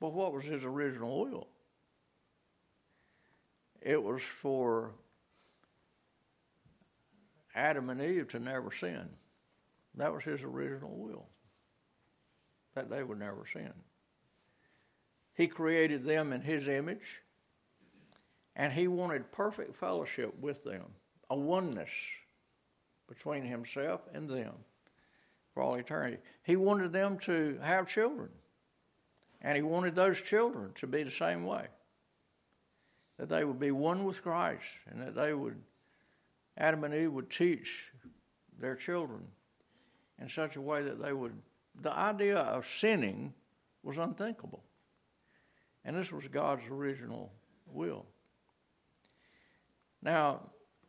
Well, 0.00 0.12
what 0.12 0.32
was 0.32 0.44
his 0.44 0.64
original 0.64 1.24
will? 1.24 1.48
It 3.82 4.02
was 4.02 4.22
for 4.22 4.92
Adam 7.58 7.90
and 7.90 8.00
Eve 8.00 8.28
to 8.28 8.38
never 8.38 8.70
sin. 8.72 9.08
That 9.96 10.12
was 10.12 10.24
his 10.24 10.42
original 10.42 10.94
will, 10.96 11.26
that 12.74 12.88
they 12.88 13.02
would 13.02 13.18
never 13.18 13.44
sin. 13.52 13.72
He 15.34 15.46
created 15.46 16.04
them 16.04 16.32
in 16.32 16.40
his 16.40 16.68
image, 16.68 17.20
and 18.54 18.72
he 18.72 18.88
wanted 18.88 19.32
perfect 19.32 19.76
fellowship 19.76 20.38
with 20.40 20.64
them, 20.64 20.84
a 21.30 21.36
oneness 21.36 21.90
between 23.08 23.44
himself 23.44 24.02
and 24.14 24.28
them 24.28 24.52
for 25.52 25.62
all 25.62 25.74
eternity. 25.74 26.18
He 26.44 26.56
wanted 26.56 26.92
them 26.92 27.18
to 27.20 27.58
have 27.62 27.88
children, 27.88 28.28
and 29.42 29.56
he 29.56 29.62
wanted 29.62 29.94
those 29.94 30.20
children 30.22 30.72
to 30.76 30.86
be 30.86 31.02
the 31.02 31.10
same 31.10 31.44
way 31.44 31.66
that 33.16 33.28
they 33.28 33.44
would 33.44 33.58
be 33.58 33.72
one 33.72 34.04
with 34.04 34.22
Christ 34.22 34.64
and 34.88 35.02
that 35.02 35.14
they 35.14 35.34
would, 35.34 35.60
Adam 36.58 36.82
and 36.84 36.94
Eve 36.94 37.12
would 37.12 37.30
teach 37.30 37.92
their 38.58 38.74
children 38.74 39.22
in 40.20 40.28
such 40.28 40.56
a 40.56 40.60
way 40.60 40.82
that 40.82 41.00
they 41.00 41.12
would, 41.12 41.32
the 41.80 41.92
idea 41.92 42.38
of 42.38 42.66
sinning 42.66 43.32
was 43.84 43.96
unthinkable. 43.96 44.64
And 45.84 45.96
this 45.96 46.10
was 46.10 46.26
God's 46.26 46.64
original 46.68 47.32
will. 47.66 48.04
Now, 50.02 50.40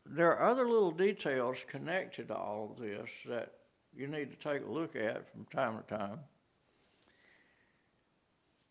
there 0.05 0.35
are 0.35 0.49
other 0.49 0.67
little 0.67 0.91
details 0.91 1.57
connected 1.67 2.29
to 2.29 2.35
all 2.35 2.71
of 2.71 2.83
this 2.83 3.09
that 3.27 3.53
you 3.95 4.07
need 4.07 4.31
to 4.31 4.37
take 4.37 4.65
a 4.65 4.71
look 4.71 4.95
at 4.95 5.31
from 5.31 5.45
time 5.45 5.77
to 5.77 5.95
time. 5.95 6.19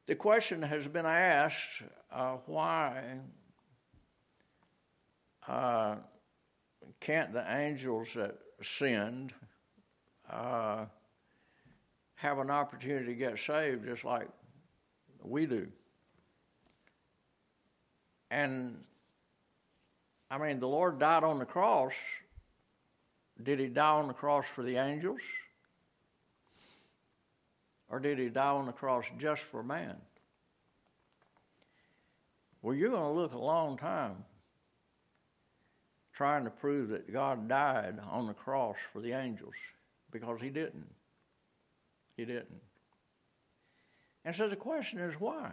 The 0.06 0.16
question 0.16 0.62
has 0.62 0.88
been 0.88 1.06
asked 1.06 1.82
uh, 2.10 2.36
why 2.46 3.18
uh, 5.46 5.96
can't 7.00 7.32
the 7.32 7.44
angels 7.50 8.14
that 8.14 8.36
sinned 8.62 9.32
uh, 10.30 10.86
have 12.16 12.38
an 12.38 12.50
opportunity 12.50 13.06
to 13.06 13.14
get 13.14 13.38
saved 13.38 13.84
just 13.84 14.04
like 14.04 14.28
we 15.22 15.46
do? 15.46 15.68
And 18.30 18.84
I 20.30 20.38
mean, 20.38 20.60
the 20.60 20.68
Lord 20.68 20.98
died 20.98 21.24
on 21.24 21.38
the 21.38 21.46
cross. 21.46 21.94
Did 23.42 23.60
he 23.60 23.68
die 23.68 23.90
on 23.90 24.08
the 24.08 24.14
cross 24.14 24.46
for 24.46 24.62
the 24.62 24.76
angels? 24.76 25.20
Or 27.88 27.98
did 27.98 28.18
he 28.18 28.28
die 28.28 28.50
on 28.50 28.66
the 28.66 28.72
cross 28.72 29.06
just 29.18 29.42
for 29.42 29.62
man? 29.62 29.96
Well, 32.60 32.74
you're 32.74 32.90
going 32.90 33.02
to 33.02 33.20
look 33.20 33.32
a 33.32 33.38
long 33.38 33.76
time 33.76 34.24
trying 36.18 36.42
to 36.42 36.50
prove 36.50 36.88
that 36.88 37.12
God 37.12 37.48
died 37.48 37.96
on 38.10 38.26
the 38.26 38.34
cross 38.34 38.74
for 38.92 39.00
the 39.00 39.12
angels 39.12 39.54
because 40.10 40.40
he 40.40 40.50
didn't. 40.50 40.90
He 42.16 42.24
didn't. 42.24 42.60
And 44.24 44.34
so 44.34 44.48
the 44.48 44.56
question 44.56 44.98
is 44.98 45.14
why? 45.20 45.52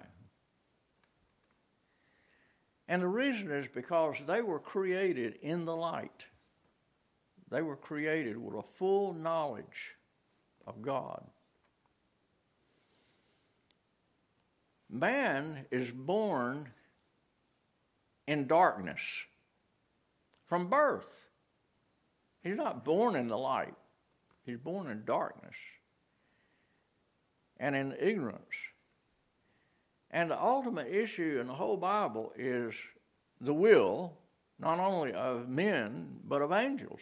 And 2.87 2.99
the 2.99 3.07
reason 3.07 3.51
is 3.51 3.67
because 3.75 4.15
they 4.25 4.41
were 4.41 4.57
created 4.57 5.37
in 5.43 5.65
the 5.65 5.75
light. 5.75 6.25
They 7.51 7.61
were 7.61 7.75
created 7.75 8.35
with 8.35 8.55
a 8.55 8.63
full 8.63 9.13
knowledge 9.13 9.93
of 10.65 10.81
God. 10.81 11.23
Man 14.89 15.67
is 15.69 15.91
born 15.91 16.69
in 18.25 18.47
darkness 18.47 19.25
from 20.47 20.69
birth. 20.69 21.25
He's 22.41 22.55
not 22.55 22.85
born 22.85 23.15
in 23.15 23.27
the 23.27 23.37
light, 23.37 23.75
he's 24.45 24.57
born 24.57 24.87
in 24.87 25.03
darkness 25.05 25.55
and 27.57 27.75
in 27.75 27.95
ignorance. 27.99 28.55
And 30.11 30.29
the 30.29 30.41
ultimate 30.41 30.87
issue 30.87 31.39
in 31.41 31.47
the 31.47 31.53
whole 31.53 31.77
Bible 31.77 32.31
is 32.37 32.73
the 33.41 33.53
will, 33.53 34.13
not 34.59 34.79
only 34.79 35.13
of 35.13 35.49
men, 35.49 36.19
but 36.23 36.41
of 36.41 36.51
angels. 36.51 37.01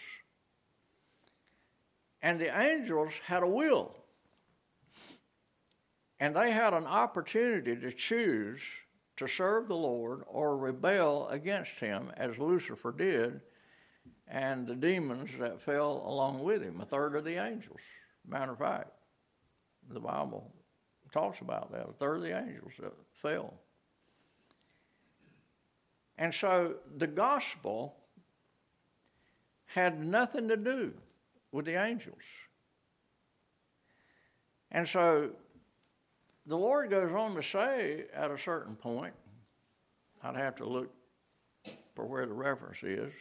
And 2.22 2.40
the 2.40 2.58
angels 2.58 3.14
had 3.26 3.44
a 3.44 3.48
will. 3.48 3.96
And 6.20 6.36
they 6.36 6.52
had 6.52 6.74
an 6.74 6.86
opportunity 6.86 7.76
to 7.76 7.92
choose 7.92 8.62
to 9.18 9.28
serve 9.28 9.68
the 9.68 9.76
Lord 9.76 10.22
or 10.28 10.58
rebel 10.58 11.28
against 11.30 11.80
him, 11.80 12.12
as 12.18 12.40
Lucifer 12.40 12.92
did, 12.92 13.42
and 14.28 14.66
the 14.66 14.76
demons 14.76 15.30
that 15.40 15.62
fell 15.62 16.04
along 16.06 16.44
with 16.44 16.64
him, 16.64 16.82
a 16.82 16.86
third 16.86 17.16
of 17.16 17.24
the 17.24 17.44
angels. 17.44 17.82
Matter 18.28 18.54
of 18.54 18.60
fact, 18.60 18.92
the 19.90 20.00
Bible 20.00 20.52
talks 21.12 21.42
about 21.42 21.72
that, 21.72 21.90
a 21.90 21.94
third 21.94 22.18
of 22.18 22.24
the 22.24 22.38
angels 22.38 22.74
that 22.80 22.94
fell. 23.14 23.54
And 26.18 26.34
so 26.34 26.76
the 26.96 27.08
gospel 27.08 27.96
had 29.66 30.04
nothing 30.04 30.48
to 30.50 30.58
do 30.58 30.94
with 31.52 31.66
the 31.66 31.84
angels. 31.84 32.24
And 34.72 34.88
so 34.88 35.32
the 36.46 36.58
Lord 36.58 36.90
goes 36.90 37.12
on 37.14 37.36
to 37.36 37.44
say 37.44 38.06
at 38.14 38.32
a 38.32 38.38
certain 38.38 38.76
point, 38.76 39.14
I'd 40.22 40.36
have 40.36 40.56
to 40.56 40.66
look 40.66 40.92
for 41.96 42.06
where 42.06 42.26
the 42.26 42.34
reference 42.34 42.84
is, 42.84 43.14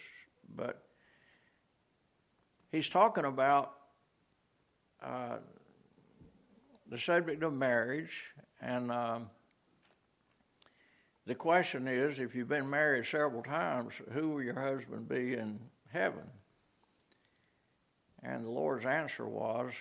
but 0.57 0.83
he's 2.71 2.89
talking 2.89 3.25
about 3.25 3.75
uh, 5.03 5.37
the 6.89 6.99
subject 6.99 7.43
of 7.43 7.53
marriage, 7.53 8.33
and 8.61 8.91
um, 8.91 9.31
the 11.27 11.35
question 11.35 11.87
is 11.87 12.19
if 12.19 12.35
you've 12.35 12.49
been 12.49 12.69
married 12.69 13.07
several 13.07 13.43
times, 13.43 13.95
who 14.13 14.31
will 14.31 14.43
your 14.43 14.61
husband 14.61 15.09
be 15.09 15.35
in 15.35 15.61
heaven? 15.93 16.25
And 18.25 18.45
the 18.45 18.51
Lord's 18.51 18.87
answer 18.87 19.27
was, 19.27 19.73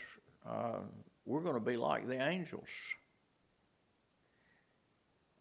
uh, 0.48 0.80
we're 1.26 1.42
going 1.42 1.56
to 1.56 1.60
be 1.60 1.78
like 1.78 2.08
the 2.08 2.22
angels. 2.22 2.70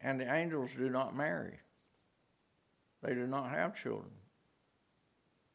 And 0.00 0.20
the 0.20 0.32
angels 0.32 0.70
do 0.76 0.88
not 0.88 1.16
marry, 1.16 1.58
they 3.02 3.14
do 3.14 3.26
not 3.26 3.50
have 3.50 3.74
children. 3.74 4.10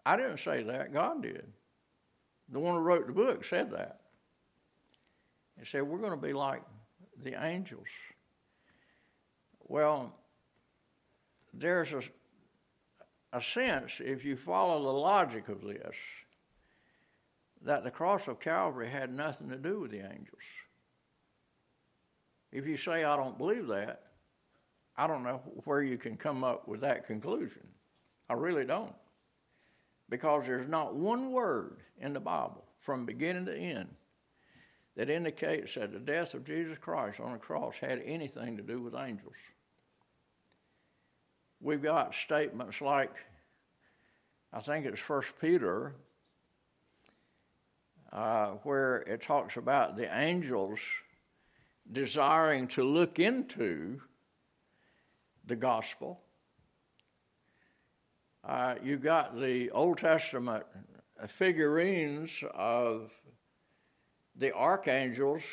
I 0.06 0.18
didn't 0.18 0.38
say 0.38 0.62
that, 0.64 0.94
God 0.94 1.24
did. 1.24 1.48
The 2.50 2.60
one 2.60 2.76
who 2.76 2.82
wrote 2.82 3.08
the 3.08 3.14
book 3.14 3.44
said 3.44 3.72
that. 3.72 4.02
He 5.58 5.66
said, 5.66 5.84
We're 5.84 5.98
going 5.98 6.12
to 6.12 6.28
be 6.28 6.34
like 6.34 6.62
the 7.24 7.44
angels. 7.44 7.88
Well, 9.68 10.14
there's 11.54 11.92
a, 11.94 12.04
a 13.34 13.42
sense, 13.42 13.94
if 14.00 14.24
you 14.24 14.36
follow 14.36 14.84
the 14.84 14.98
logic 14.98 15.50
of 15.50 15.62
this, 15.62 15.96
that 17.64 17.84
the 17.84 17.92
cross 17.92 18.28
of 18.28 18.40
Calvary 18.40 18.90
had 18.90 19.12
nothing 19.12 19.50
to 19.50 19.58
do 19.58 19.80
with 19.82 19.92
the 19.92 20.00
angels. 20.00 20.44
If 22.52 22.68
you 22.68 22.78
say, 22.78 23.04
I 23.04 23.16
don't 23.16 23.38
believe 23.38 23.68
that, 23.68 24.04
I 24.98 25.08
don't 25.08 25.24
know 25.24 25.42
where 25.66 25.82
you 25.82 25.98
can 25.98 26.16
come 26.18 26.44
up 26.44 26.68
with 26.68 26.82
that 26.82 27.06
conclusion. 27.06 27.68
I 28.30 28.34
really 28.34 28.66
don't. 28.66 28.94
Because 30.10 30.46
there's 30.46 30.70
not 30.70 30.96
one 30.96 31.32
word 31.32 31.78
in 32.00 32.14
the 32.14 32.20
Bible 32.20 32.64
from 32.80 33.06
beginning 33.06 33.46
to 33.48 33.58
end 33.58 33.90
that 34.96 35.10
indicates 35.10 35.76
that 35.76 35.92
the 35.92 36.00
death 36.00 36.34
of 36.34 36.46
Jesus 36.46 36.78
Christ 36.80 37.20
on 37.20 37.34
the 37.34 37.38
cross 37.38 37.76
had 37.78 38.02
anything 38.06 38.56
to 38.58 38.64
do 38.64 38.80
with 38.80 38.96
angels. 38.96 39.34
We've 41.60 41.82
got 41.82 42.14
statements 42.14 42.80
like, 42.80 43.12
I 44.54 44.62
think 44.62 44.86
it's 44.86 45.00
First 45.00 45.34
Peter 45.42 45.96
uh, 48.14 48.52
where 48.64 48.98
it 48.98 49.22
talks 49.22 49.58
about 49.58 49.98
the 49.98 50.16
angels 50.18 50.80
desiring 51.92 52.68
to 52.68 52.84
look 52.84 53.20
into 53.20 54.02
the 55.48 55.56
gospel. 55.56 56.20
Uh, 58.44 58.76
you 58.84 58.98
got 58.98 59.40
the 59.40 59.72
Old 59.72 59.98
Testament 59.98 60.66
figurines 61.28 62.44
of 62.54 63.12
the 64.36 64.54
archangels 64.54 65.44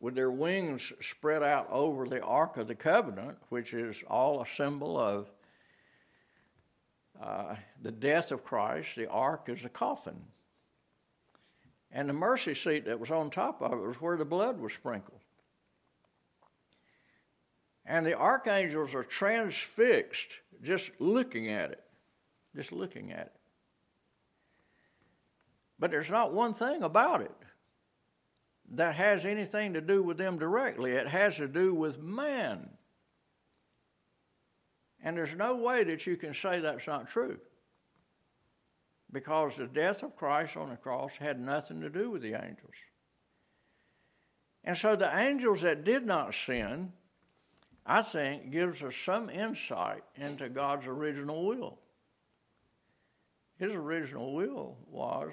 with 0.00 0.14
their 0.14 0.30
wings 0.30 0.92
spread 1.00 1.42
out 1.42 1.68
over 1.70 2.06
the 2.06 2.20
Ark 2.20 2.56
of 2.56 2.68
the 2.68 2.74
Covenant, 2.74 3.38
which 3.48 3.72
is 3.72 4.02
all 4.08 4.42
a 4.42 4.46
symbol 4.46 4.98
of 4.98 5.30
uh, 7.22 7.54
the 7.80 7.92
death 7.92 8.30
of 8.32 8.44
Christ. 8.44 8.96
The 8.96 9.08
Ark 9.08 9.48
is 9.48 9.64
a 9.64 9.68
coffin. 9.68 10.20
And 11.90 12.08
the 12.08 12.12
mercy 12.12 12.54
seat 12.54 12.84
that 12.86 12.98
was 13.00 13.10
on 13.10 13.30
top 13.30 13.62
of 13.62 13.72
it 13.72 13.86
was 13.86 14.00
where 14.00 14.16
the 14.16 14.24
blood 14.24 14.60
was 14.60 14.72
sprinkled. 14.72 15.20
And 17.86 18.06
the 18.06 18.16
archangels 18.16 18.94
are 18.94 19.04
transfixed 19.04 20.30
just 20.62 20.90
looking 20.98 21.50
at 21.50 21.70
it, 21.70 21.82
just 22.56 22.72
looking 22.72 23.12
at 23.12 23.26
it. 23.26 23.32
But 25.78 25.90
there's 25.90 26.10
not 26.10 26.32
one 26.32 26.54
thing 26.54 26.82
about 26.82 27.20
it 27.20 27.34
that 28.72 28.94
has 28.94 29.24
anything 29.24 29.74
to 29.74 29.80
do 29.80 30.02
with 30.02 30.16
them 30.16 30.38
directly. 30.38 30.92
It 30.92 31.08
has 31.08 31.36
to 31.36 31.48
do 31.48 31.74
with 31.74 32.00
man. 32.00 32.70
And 35.02 35.16
there's 35.16 35.34
no 35.34 35.54
way 35.54 35.84
that 35.84 36.06
you 36.06 36.16
can 36.16 36.32
say 36.32 36.60
that's 36.60 36.86
not 36.86 37.08
true. 37.08 37.38
Because 39.12 39.56
the 39.56 39.66
death 39.66 40.02
of 40.02 40.16
Christ 40.16 40.56
on 40.56 40.70
the 40.70 40.76
cross 40.76 41.12
had 41.18 41.38
nothing 41.38 41.82
to 41.82 41.90
do 41.90 42.10
with 42.10 42.22
the 42.22 42.34
angels. 42.34 42.74
And 44.64 44.76
so 44.76 44.96
the 44.96 45.14
angels 45.14 45.60
that 45.60 45.84
did 45.84 46.06
not 46.06 46.34
sin, 46.34 46.92
I 47.86 48.02
think, 48.02 48.50
gives 48.50 48.82
us 48.82 48.96
some 48.96 49.28
insight 49.28 50.04
into 50.16 50.48
God's 50.48 50.86
original 50.86 51.44
will. 51.44 51.78
His 53.58 53.72
original 53.72 54.34
will 54.34 54.78
was 54.90 55.32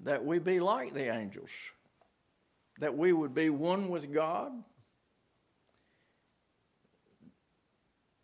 that 0.00 0.24
we 0.24 0.38
be 0.38 0.60
like 0.60 0.92
the 0.92 1.12
angels, 1.14 1.50
that 2.78 2.96
we 2.96 3.12
would 3.12 3.34
be 3.34 3.48
one 3.50 3.88
with 3.88 4.12
God, 4.12 4.52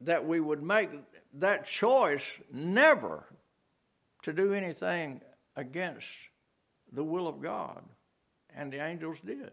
that 0.03 0.27
we 0.27 0.41
would 0.41 0.63
make 0.63 0.91
that 1.35 1.67
choice 1.67 2.25
never 2.53 3.25
to 4.23 4.33
do 4.33 4.53
anything 4.53 5.21
against 5.57 6.09
the 6.93 7.05
will 7.05 7.29
of 7.29 7.41
God. 7.41 7.83
And 8.55 8.73
the 8.73 8.85
angels 8.85 9.19
did. 9.25 9.53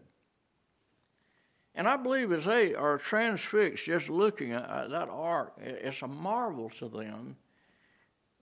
And 1.78 1.86
I 1.86 1.96
believe 1.96 2.32
as 2.32 2.44
they 2.44 2.74
are 2.74 2.98
transfixed 2.98 3.86
just 3.86 4.08
looking 4.08 4.50
at 4.50 4.90
that 4.90 5.08
ark, 5.08 5.52
it's 5.58 6.02
a 6.02 6.08
marvel 6.08 6.70
to 6.70 6.88
them 6.88 7.36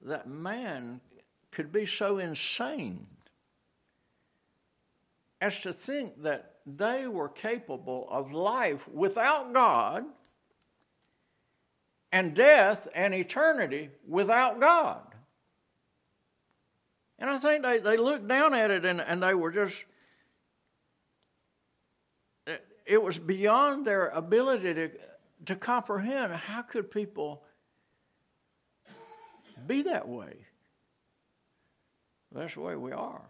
that 0.01 0.27
man 0.27 1.03
could 1.51 1.71
be 1.71 1.85
so 1.85 2.17
insane 2.17 3.07
as 5.39 5.61
to 5.61 5.75
think 5.75 6.23
that 6.23 6.55
they 6.65 7.07
were 7.07 7.29
capable 7.29 8.09
of 8.11 8.33
life 8.33 8.89
without 8.89 9.53
God 9.53 10.07
and 12.11 12.35
death 12.35 12.89
and 12.95 13.13
eternity 13.13 13.91
without 14.09 14.59
God. 14.61 15.03
And 17.19 17.29
I 17.29 17.37
think 17.37 17.63
they, 17.63 17.81
they 17.81 17.99
looked 17.99 18.29
down 18.29 18.55
at 18.55 18.71
it 18.71 18.87
and, 18.87 18.99
and 18.99 19.23
they 19.23 19.35
were 19.35 19.51
just, 19.51 19.85
it 22.87 23.03
was 23.03 23.19
beyond 23.19 23.85
their 23.87 24.09
ability 24.09 24.73
to, 24.75 24.91
to 25.47 25.57
comprehend 25.57 26.33
how 26.33 26.63
could 26.63 26.91
people 26.91 27.43
be 29.67 29.83
that 29.83 30.09
way. 30.09 30.47
That's 32.33 32.55
the 32.55 32.61
way 32.61 32.77
we 32.77 32.93
are. 32.93 33.29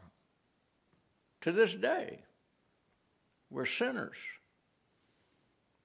To 1.43 1.53
this 1.53 1.75
day, 1.75 2.21
we're 3.51 3.67
sinners. 3.67 4.17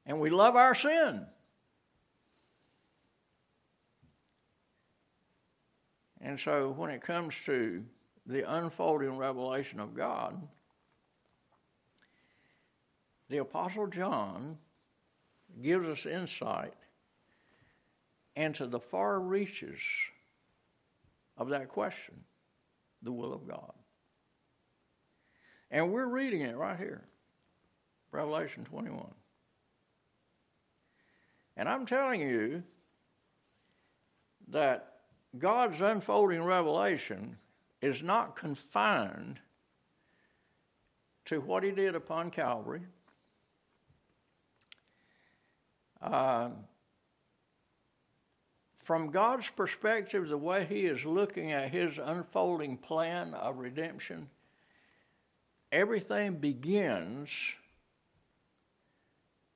And 0.06 0.20
we 0.20 0.30
love 0.30 0.56
our 0.56 0.76
sin. 0.76 1.26
And 6.20 6.40
so 6.40 6.72
when 6.72 6.90
it 6.90 7.02
comes 7.02 7.36
to 7.46 7.84
the 8.26 8.52
unfolding 8.52 9.18
revelation 9.18 9.80
of 9.80 9.96
God, 9.96 10.42
the 13.32 13.38
Apostle 13.38 13.88
John 13.88 14.58
gives 15.62 15.88
us 15.88 16.06
insight 16.06 16.74
into 18.36 18.67
the 18.67 18.80
far 18.80 19.22
reaches 19.22 19.80
of 21.38 21.48
that 21.50 21.70
question 21.70 22.26
the 23.02 23.12
will 23.13 23.34
of 23.34 23.48
God. 23.48 23.72
And 25.72 25.94
we're 25.94 26.08
reading 26.08 26.41
it 26.41 26.58
right 26.58 26.78
here 26.78 27.06
Revelation 28.12 28.65
21. 28.65 29.08
And 31.56 31.70
I'm 31.70 31.86
telling 31.86 32.20
you 32.20 32.63
that 34.50 34.96
God's 35.38 35.80
unfolding 35.80 36.44
revelation 36.44 37.38
is 37.82 38.04
not 38.04 38.36
confined 38.36 39.39
to 41.24 41.39
what 41.39 41.63
he 41.63 41.72
did 41.72 41.96
upon 41.96 42.30
Calvary. 42.30 42.82
Uh, 46.02 46.50
from 48.76 49.12
God's 49.12 49.50
perspective, 49.50 50.28
the 50.28 50.38
way 50.38 50.66
he 50.66 50.86
is 50.86 51.06
looking 51.06 51.52
at 51.52 51.72
his 51.72 51.98
unfolding 51.98 52.78
plan 52.78 53.34
of 53.34 53.60
redemption, 53.60 54.30
everything 55.72 56.36
begins 56.36 57.30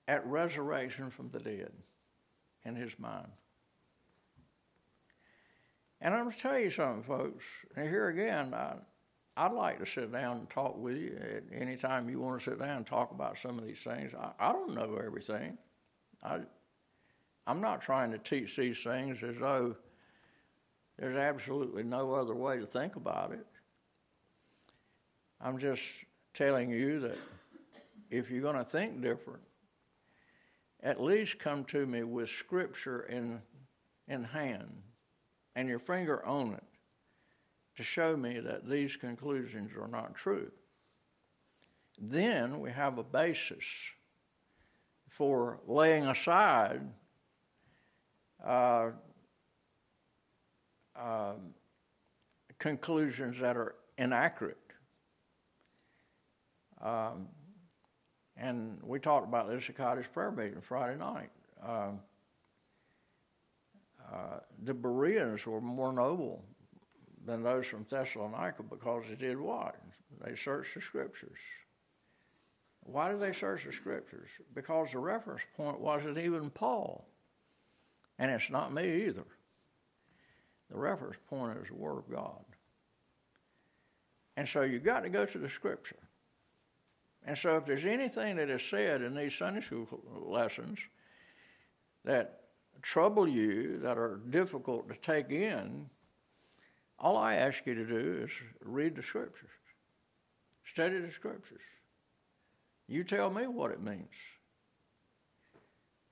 at 0.07 0.25
resurrection 0.27 1.09
from 1.09 1.29
the 1.29 1.39
dead 1.39 1.71
in 2.63 2.75
his 2.75 2.97
mind. 2.99 3.27
And 6.01 6.13
I'm 6.13 6.25
going 6.25 6.35
to 6.35 6.41
tell 6.41 6.59
you 6.59 6.69
something, 6.69 7.03
folks. 7.03 7.45
And 7.75 7.89
here 7.89 8.09
again, 8.09 8.53
I, 8.53 8.75
I'd 9.37 9.53
like 9.53 9.79
to 9.79 9.85
sit 9.85 10.11
down 10.11 10.37
and 10.37 10.49
talk 10.49 10.77
with 10.77 10.97
you 10.97 11.17
at 11.19 11.43
any 11.51 11.77
time 11.77 12.09
you 12.09 12.19
want 12.19 12.39
to 12.39 12.51
sit 12.51 12.59
down 12.59 12.77
and 12.77 12.85
talk 12.85 13.11
about 13.11 13.39
some 13.39 13.57
of 13.57 13.65
these 13.65 13.79
things. 13.79 14.13
I, 14.13 14.31
I 14.39 14.51
don't 14.51 14.75
know 14.75 14.99
everything. 15.03 15.57
I, 16.25 16.39
I'm 17.45 17.61
not 17.61 17.81
trying 17.81 18.11
to 18.11 18.17
teach 18.17 18.55
these 18.55 18.81
things 18.83 19.21
as 19.21 19.35
though 19.39 19.75
there's 20.97 21.17
absolutely 21.17 21.83
no 21.83 22.13
other 22.13 22.33
way 22.33 22.57
to 22.57 22.65
think 22.65 22.95
about 22.95 23.31
it. 23.31 23.45
I'm 25.39 25.59
just 25.59 25.83
telling 26.33 26.71
you 26.71 26.99
that 27.01 27.17
if 28.09 28.31
you're 28.31 28.41
going 28.41 28.55
to 28.55 28.63
think 28.63 29.01
different, 29.01 29.41
at 30.81 31.01
least 31.01 31.37
come 31.37 31.63
to 31.65 31.85
me 31.85 32.03
with 32.03 32.29
Scripture 32.29 33.01
in, 33.03 33.41
in 34.07 34.23
hand 34.23 34.81
and 35.55 35.67
your 35.69 35.79
finger 35.79 36.25
on 36.25 36.53
it 36.53 36.63
to 37.77 37.83
show 37.83 38.15
me 38.15 38.39
that 38.39 38.67
these 38.67 38.95
conclusions 38.95 39.71
are 39.79 39.87
not 39.87 40.15
true. 40.15 40.51
Then 41.99 42.59
we 42.59 42.71
have 42.71 42.97
a 42.97 43.03
basis 43.03 43.65
for 45.15 45.59
laying 45.65 46.05
aside 46.07 46.81
uh, 48.45 48.89
uh, 50.93 51.33
conclusions 52.59 53.39
that 53.39 53.55
are 53.55 53.75
inaccurate. 53.97 54.57
Um, 56.81 57.29
and 58.35 58.77
we 58.83 58.99
talked 58.99 59.25
about 59.25 59.49
this 59.49 59.69
at 59.69 59.77
Cottage 59.77 60.11
Prayer 60.11 60.31
Meeting 60.31 60.59
Friday 60.61 60.97
night. 60.97 61.29
Um, 61.65 61.99
uh, 64.11 64.39
the 64.63 64.73
Bereans 64.73 65.45
were 65.47 65.61
more 65.61 65.93
noble 65.93 66.43
than 67.25 67.41
those 67.41 67.65
from 67.65 67.85
Thessalonica 67.89 68.63
because 68.63 69.03
they 69.09 69.15
did 69.15 69.39
what? 69.39 69.77
They 70.23 70.35
searched 70.35 70.75
the 70.75 70.81
scriptures. 70.81 71.39
Why 72.85 73.11
do 73.11 73.17
they 73.17 73.33
search 73.33 73.65
the 73.65 73.73
scriptures? 73.73 74.29
Because 74.53 74.91
the 74.91 74.99
reference 74.99 75.41
point 75.57 75.79
wasn't 75.79 76.19
even 76.19 76.51
Paul. 76.51 77.05
And 78.19 78.31
it's 78.31 78.49
not 78.49 78.71
me 78.71 79.07
either. 79.07 79.25
The 80.69 80.77
reference 80.77 81.17
point 81.27 81.57
is 81.61 81.67
the 81.67 81.75
Word 81.75 81.97
of 81.97 82.11
God. 82.11 82.45
And 84.37 84.47
so 84.47 84.61
you've 84.61 84.83
got 84.83 85.01
to 85.01 85.09
go 85.09 85.25
to 85.25 85.37
the 85.39 85.49
scripture. 85.49 85.97
And 87.25 87.35
so 87.37 87.57
if 87.57 87.65
there's 87.65 87.85
anything 87.85 88.35
that 88.35 88.49
is 88.49 88.61
said 88.61 89.01
in 89.01 89.15
these 89.15 89.33
Sunday 89.33 89.61
school 89.61 89.87
lessons 90.23 90.79
that 92.03 92.41
trouble 92.83 93.27
you, 93.27 93.79
that 93.79 93.97
are 93.97 94.19
difficult 94.29 94.87
to 94.89 94.95
take 94.95 95.31
in, 95.31 95.89
all 96.99 97.17
I 97.17 97.35
ask 97.35 97.65
you 97.65 97.73
to 97.73 97.85
do 97.85 98.25
is 98.25 98.31
read 98.63 98.95
the 98.95 99.01
scriptures. 99.01 99.49
Study 100.65 100.99
the 100.99 101.11
scriptures. 101.11 101.61
You 102.87 103.03
tell 103.03 103.29
me 103.29 103.47
what 103.47 103.71
it 103.71 103.81
means. 103.81 104.07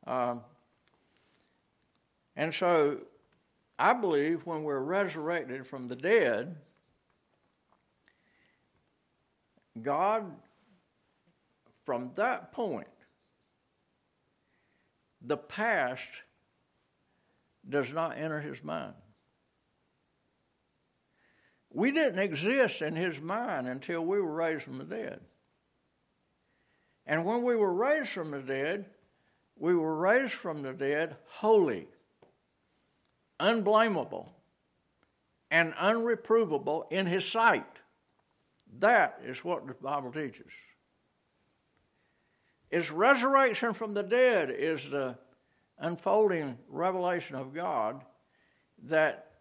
Um, 0.05 0.41
and 2.35 2.53
so 2.53 2.99
I 3.77 3.93
believe 3.93 4.45
when 4.45 4.63
we're 4.63 4.79
resurrected 4.79 5.67
from 5.67 5.87
the 5.87 5.95
dead, 5.95 6.55
God, 9.81 10.31
from 11.83 12.11
that 12.15 12.51
point, 12.51 12.87
the 15.21 15.37
past 15.37 16.07
does 17.67 17.93
not 17.93 18.17
enter 18.17 18.41
his 18.41 18.63
mind. 18.63 18.93
We 21.71 21.91
didn't 21.91 22.19
exist 22.19 22.81
in 22.81 22.95
his 22.95 23.19
mind 23.19 23.67
until 23.67 24.05
we 24.05 24.19
were 24.21 24.31
raised 24.31 24.63
from 24.63 24.77
the 24.77 24.83
dead. 24.83 25.21
And 27.05 27.25
when 27.25 27.43
we 27.43 27.55
were 27.55 27.73
raised 27.73 28.09
from 28.09 28.31
the 28.31 28.39
dead, 28.39 28.85
we 29.57 29.75
were 29.75 29.95
raised 29.95 30.33
from 30.33 30.61
the 30.61 30.73
dead 30.73 31.17
holy, 31.25 31.87
unblameable, 33.39 34.29
and 35.51 35.73
unreprovable 35.75 36.91
in 36.91 37.05
his 37.05 37.25
sight. 37.29 37.65
That 38.79 39.21
is 39.23 39.43
what 39.43 39.67
the 39.67 39.73
Bible 39.73 40.11
teaches. 40.11 40.51
Its 42.71 42.89
resurrection 42.89 43.73
from 43.73 43.93
the 43.93 44.01
dead 44.01 44.49
is 44.49 44.89
the 44.89 45.15
unfolding 45.77 46.57
revelation 46.67 47.35
of 47.35 47.53
God 47.53 48.03
that, 48.85 49.33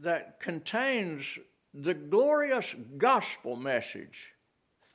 that 0.00 0.40
contains 0.40 1.38
the 1.74 1.92
glorious 1.92 2.74
gospel 2.96 3.56
message. 3.56 4.32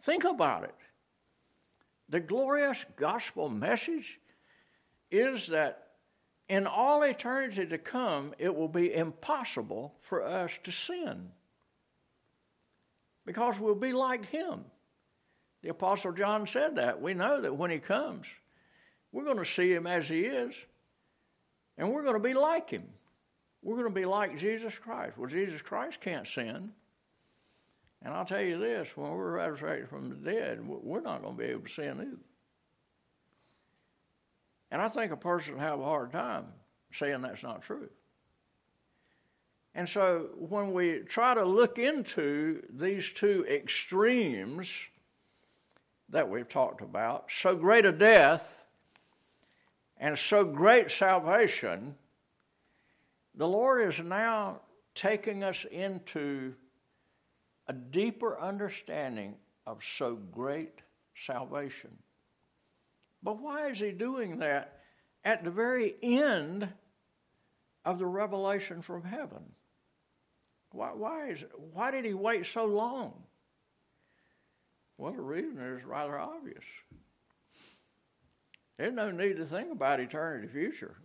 Think 0.02 0.24
about 0.24 0.64
it. 0.64 0.76
The 2.12 2.20
glorious 2.20 2.86
gospel 2.98 3.48
message 3.48 4.20
is 5.10 5.48
that 5.48 5.88
in 6.50 6.68
all 6.68 7.04
eternity 7.04 7.66
to 7.66 7.78
come, 7.78 8.34
it 8.38 8.54
will 8.54 8.68
be 8.68 8.94
impossible 8.94 9.96
for 10.02 10.22
us 10.22 10.52
to 10.66 10.72
sin 10.72 11.32
because 13.26 13.58
we'll 13.58 13.76
be 13.76 13.94
like 13.94 14.26
him. 14.26 14.66
The 15.64 15.70
Apostle 15.70 16.12
John 16.12 16.46
said 16.46 16.76
that. 16.76 17.02
We 17.02 17.14
know 17.14 17.40
that 17.40 17.56
when 17.56 17.72
he 17.72 17.80
comes, 17.80 18.28
we're 19.14 19.24
going 19.24 19.38
to 19.38 19.46
see 19.46 19.72
him 19.72 19.88
as 19.88 20.10
he 20.10 20.26
is, 20.26 20.54
and 21.78 21.94
we're 21.94 22.04
going 22.04 22.16
to 22.16 22.20
be 22.20 22.34
like 22.34 22.70
him. 22.70 22.90
We're 23.64 23.76
going 23.78 23.88
to 23.88 24.00
be 24.00 24.06
like 24.06 24.38
Jesus 24.38 24.78
Christ. 24.78 25.18
Well, 25.18 25.30
Jesus 25.30 25.62
Christ 25.62 26.02
can't 26.02 26.28
sin. 26.28 26.74
And 28.04 28.14
I'll 28.14 28.26
tell 28.26 28.42
you 28.42 28.58
this 28.58 28.90
when 28.96 29.12
we're 29.12 29.38
resurrected 29.38 29.90
from 29.90 30.10
the 30.10 30.16
dead, 30.16 30.60
we're 30.66 31.02
not 31.02 31.22
going 31.22 31.36
to 31.36 31.44
be 31.44 31.50
able 31.50 31.62
to 31.62 31.70
sin 31.70 32.00
either. 32.02 32.18
And 34.72 34.82
I 34.82 34.88
think 34.88 35.12
a 35.12 35.18
person 35.18 35.56
will 35.56 35.62
have 35.62 35.80
a 35.80 35.86
hard 35.86 36.12
time 36.12 36.46
saying 36.92 37.22
that's 37.22 37.44
not 37.44 37.62
true. 37.62 37.90
And 39.76 39.88
so 39.88 40.30
when 40.38 40.74
we 40.74 41.00
try 41.00 41.34
to 41.34 41.46
look 41.46 41.78
into 41.78 42.64
these 42.70 43.12
two 43.12 43.46
extremes 43.50 44.70
that 46.10 46.30
we've 46.30 46.50
talked 46.50 46.82
about, 46.82 47.26
so 47.30 47.56
great 47.56 47.86
a 47.86 47.92
death 47.92 48.66
and 49.98 50.18
so 50.18 50.44
great 50.44 50.92
salvation, 50.92 51.96
the 53.36 53.48
Lord 53.48 53.88
is 53.88 54.00
now 54.00 54.62
taking 54.94 55.44
us 55.44 55.66
into 55.72 56.54
a 57.68 57.74
deeper 57.74 58.40
understanding 58.40 59.36
of 59.66 59.84
so 59.84 60.16
great 60.16 60.82
salvation. 61.16 61.92
But 63.24 63.40
why 63.40 63.70
is 63.70 63.80
He 63.80 63.92
doing 63.92 64.40
that 64.40 64.80
at 65.24 65.44
the 65.44 65.52
very 65.52 65.96
end 66.02 66.68
of 67.86 68.00
the 68.00 68.06
revelation 68.06 68.82
from 68.82 69.04
heaven? 69.04 69.44
Why, 70.72 70.92
why, 70.94 71.30
is, 71.30 71.44
why 71.74 71.92
did 71.92 72.06
he 72.06 72.14
wait 72.14 72.46
so 72.46 72.66
long? 72.66 73.14
Well, 74.98 75.12
the 75.12 75.22
reason 75.22 75.60
is 75.60 75.84
rather 75.84 76.18
obvious. 76.18 76.64
There's 78.78 78.94
no 78.94 79.12
need 79.12 79.38
to 79.38 79.46
think 79.46 79.72
about 79.72 80.00
eternity 80.00 80.48
future 80.48 80.96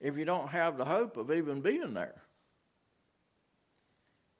if 0.00 0.16
you 0.16 0.24
don't 0.24 0.48
have 0.48 0.76
the 0.76 0.84
hope 0.84 1.16
of 1.16 1.30
even 1.30 1.60
being 1.60 1.94
there. 1.94 2.22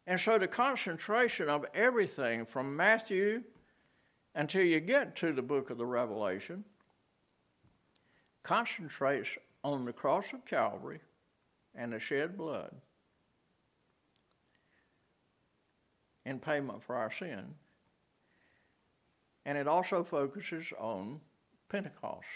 And 0.07 0.21
so 0.21 0.39
the 0.39 0.49
concentration 0.49 1.49
of 1.49 1.67
everything 1.75 2.47
from 2.47 2.77
Matthew 2.77 3.43
until 4.35 4.63
you 4.63 4.81
get 4.81 5.17
to 5.17 5.33
the 5.33 5.43
book 5.43 5.71
of 5.71 5.79
the 5.79 5.87
Revelation 5.87 6.65
concentrates 8.43 9.31
on 9.65 9.85
the 9.85 9.93
cross 9.93 10.33
of 10.33 10.45
Calvary 10.45 11.01
and 11.75 11.93
the 11.93 11.99
shed 11.99 12.37
blood. 12.37 12.73
in 16.27 16.41
payment 16.41 16.83
for 16.83 16.97
our 16.97 17.11
sin. 17.11 17.55
And 19.47 19.57
it 19.57 19.69
also 19.69 20.03
focuses 20.03 20.67
on 20.77 21.21
Pentecost. 21.69 22.27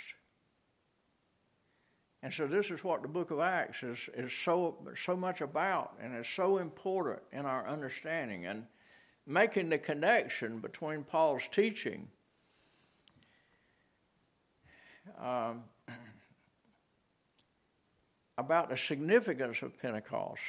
And 2.22 2.32
so 2.32 2.46
this 2.46 2.70
is 2.70 2.84
what 2.84 3.02
the 3.02 3.08
book 3.08 3.30
of 3.30 3.40
Acts 3.40 3.82
is, 3.82 3.98
is 4.14 4.32
so, 4.32 4.76
so 4.94 5.16
much 5.16 5.40
about 5.40 5.94
and 6.02 6.14
is 6.14 6.28
so 6.28 6.58
important 6.58 7.20
in 7.32 7.46
our 7.46 7.66
understanding. 7.66 8.46
And 8.46 8.66
making 9.26 9.70
the 9.70 9.78
connection 9.78 10.58
between 10.58 11.04
Paul's 11.04 11.48
teaching 11.50 12.08
um, 15.18 15.62
about 18.38 18.68
the 18.68 18.76
significance 18.76 19.62
of 19.62 19.78
Pentecost 19.80 20.40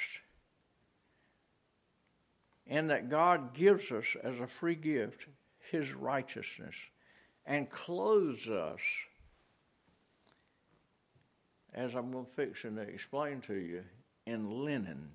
and 2.68 2.90
that 2.90 3.10
God 3.10 3.54
gives 3.54 3.92
us 3.92 4.06
as 4.24 4.40
a 4.40 4.48
free 4.48 4.76
gift 4.76 5.28
His 5.72 5.94
righteousness 5.94 6.76
and 7.46 7.70
clothes 7.70 8.48
us, 8.48 8.80
as 11.74 11.96
I'm 11.96 12.12
going 12.12 12.26
to 12.26 12.32
fix 12.32 12.64
and 12.64 12.78
explain 12.80 13.42
to 13.42 13.56
you, 13.56 13.84
in 14.26 14.64
linen. 14.66 15.12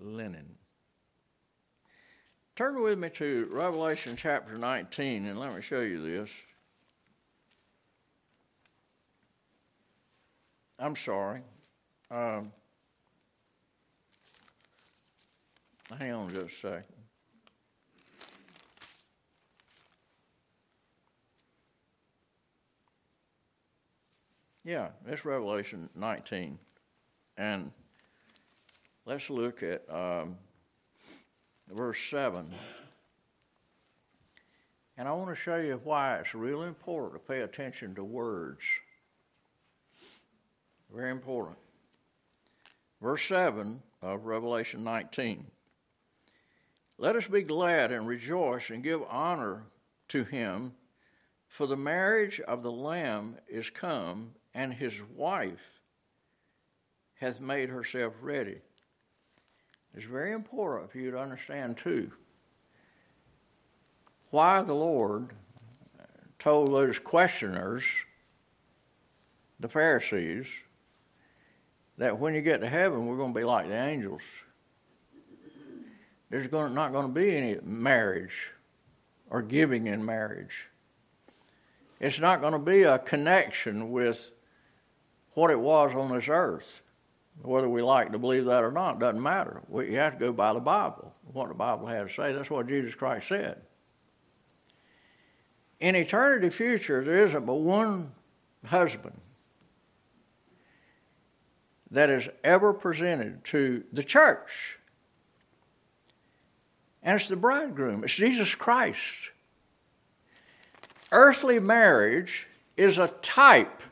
Linen. 0.00 0.56
Turn 2.54 2.82
with 2.82 2.98
me 2.98 3.08
to 3.10 3.48
Revelation 3.50 4.16
chapter 4.16 4.56
19 4.56 5.26
and 5.26 5.38
let 5.38 5.54
me 5.54 5.60
show 5.60 5.80
you 5.80 6.02
this. 6.02 6.30
I'm 10.78 10.96
sorry. 10.96 11.42
Um, 12.10 12.52
Hang 15.96 16.12
on 16.12 16.28
just 16.28 16.46
a 16.46 16.50
second. 16.50 16.97
Yeah, 24.68 24.88
it's 25.06 25.24
Revelation 25.24 25.88
19. 25.94 26.58
And 27.38 27.70
let's 29.06 29.30
look 29.30 29.62
at 29.62 29.82
um, 29.90 30.36
verse 31.74 31.98
7. 32.10 32.44
And 34.98 35.08
I 35.08 35.12
want 35.12 35.30
to 35.30 35.34
show 35.34 35.56
you 35.56 35.80
why 35.82 36.16
it's 36.16 36.34
really 36.34 36.68
important 36.68 37.14
to 37.14 37.32
pay 37.32 37.40
attention 37.40 37.94
to 37.94 38.04
words. 38.04 38.60
Very 40.94 41.12
important. 41.12 41.56
Verse 43.00 43.24
7 43.24 43.80
of 44.02 44.26
Revelation 44.26 44.84
19. 44.84 45.46
Let 46.98 47.16
us 47.16 47.26
be 47.26 47.40
glad 47.40 47.90
and 47.90 48.06
rejoice 48.06 48.68
and 48.68 48.82
give 48.84 49.00
honor 49.08 49.62
to 50.08 50.24
him, 50.24 50.72
for 51.46 51.66
the 51.66 51.74
marriage 51.74 52.38
of 52.40 52.62
the 52.62 52.70
Lamb 52.70 53.36
is 53.48 53.70
come, 53.70 54.32
and 54.58 54.74
his 54.74 55.00
wife 55.14 55.80
hath 57.14 57.40
made 57.40 57.68
herself 57.68 58.12
ready. 58.20 58.56
It's 59.94 60.04
very 60.04 60.32
important 60.32 60.90
for 60.90 60.98
you 60.98 61.12
to 61.12 61.18
understand, 61.18 61.76
too, 61.76 62.10
why 64.30 64.62
the 64.62 64.74
Lord 64.74 65.30
told 66.40 66.72
those 66.72 66.98
questioners, 66.98 67.84
the 69.60 69.68
Pharisees, 69.68 70.48
that 71.96 72.18
when 72.18 72.34
you 72.34 72.40
get 72.40 72.60
to 72.60 72.68
heaven, 72.68 73.06
we're 73.06 73.16
going 73.16 73.32
to 73.32 73.38
be 73.38 73.44
like 73.44 73.68
the 73.68 73.78
angels 73.78 74.22
there's 76.30 76.48
going, 76.48 76.74
not 76.74 76.92
going 76.92 77.06
to 77.06 77.12
be 77.12 77.36
any 77.36 77.58
marriage 77.62 78.50
or 79.30 79.40
giving 79.40 79.86
in 79.86 80.04
marriage. 80.04 80.66
It's 82.00 82.18
not 82.18 82.40
going 82.40 82.52
to 82.52 82.58
be 82.58 82.82
a 82.82 82.98
connection 82.98 83.92
with 83.92 84.32
what 85.38 85.52
it 85.52 85.60
was 85.60 85.94
on 85.94 86.12
this 86.12 86.28
earth 86.28 86.82
Whether 87.42 87.68
we 87.68 87.80
like 87.80 88.10
to 88.10 88.18
believe 88.18 88.46
that 88.46 88.64
or 88.64 88.72
not 88.72 88.98
doesn't 88.98 89.22
matter. 89.22 89.62
We, 89.68 89.92
you 89.92 89.96
have 89.98 90.14
to 90.14 90.18
go 90.18 90.32
by 90.32 90.52
the 90.52 90.60
Bible, 90.60 91.14
what 91.32 91.48
the 91.48 91.54
Bible 91.54 91.86
has 91.86 92.08
to 92.08 92.14
say. 92.14 92.32
That's 92.32 92.50
what 92.50 92.66
Jesus 92.66 92.96
Christ 92.96 93.28
said. 93.28 93.62
In 95.78 95.94
eternity 95.94 96.50
future, 96.50 97.04
there 97.04 97.24
isn't 97.24 97.46
but 97.46 97.54
one 97.54 98.10
husband 98.66 99.20
that 101.92 102.10
is 102.10 102.28
ever 102.42 102.72
presented 102.72 103.44
to 103.44 103.84
the 103.92 104.02
church. 104.02 104.80
And 107.00 107.14
it's 107.14 107.28
the 107.28 107.36
bridegroom, 107.36 108.02
it's 108.02 108.16
Jesus 108.16 108.56
Christ. 108.56 109.30
Earthly 111.12 111.60
marriage 111.60 112.48
is 112.76 112.98
a 112.98 113.08
type 113.22 113.84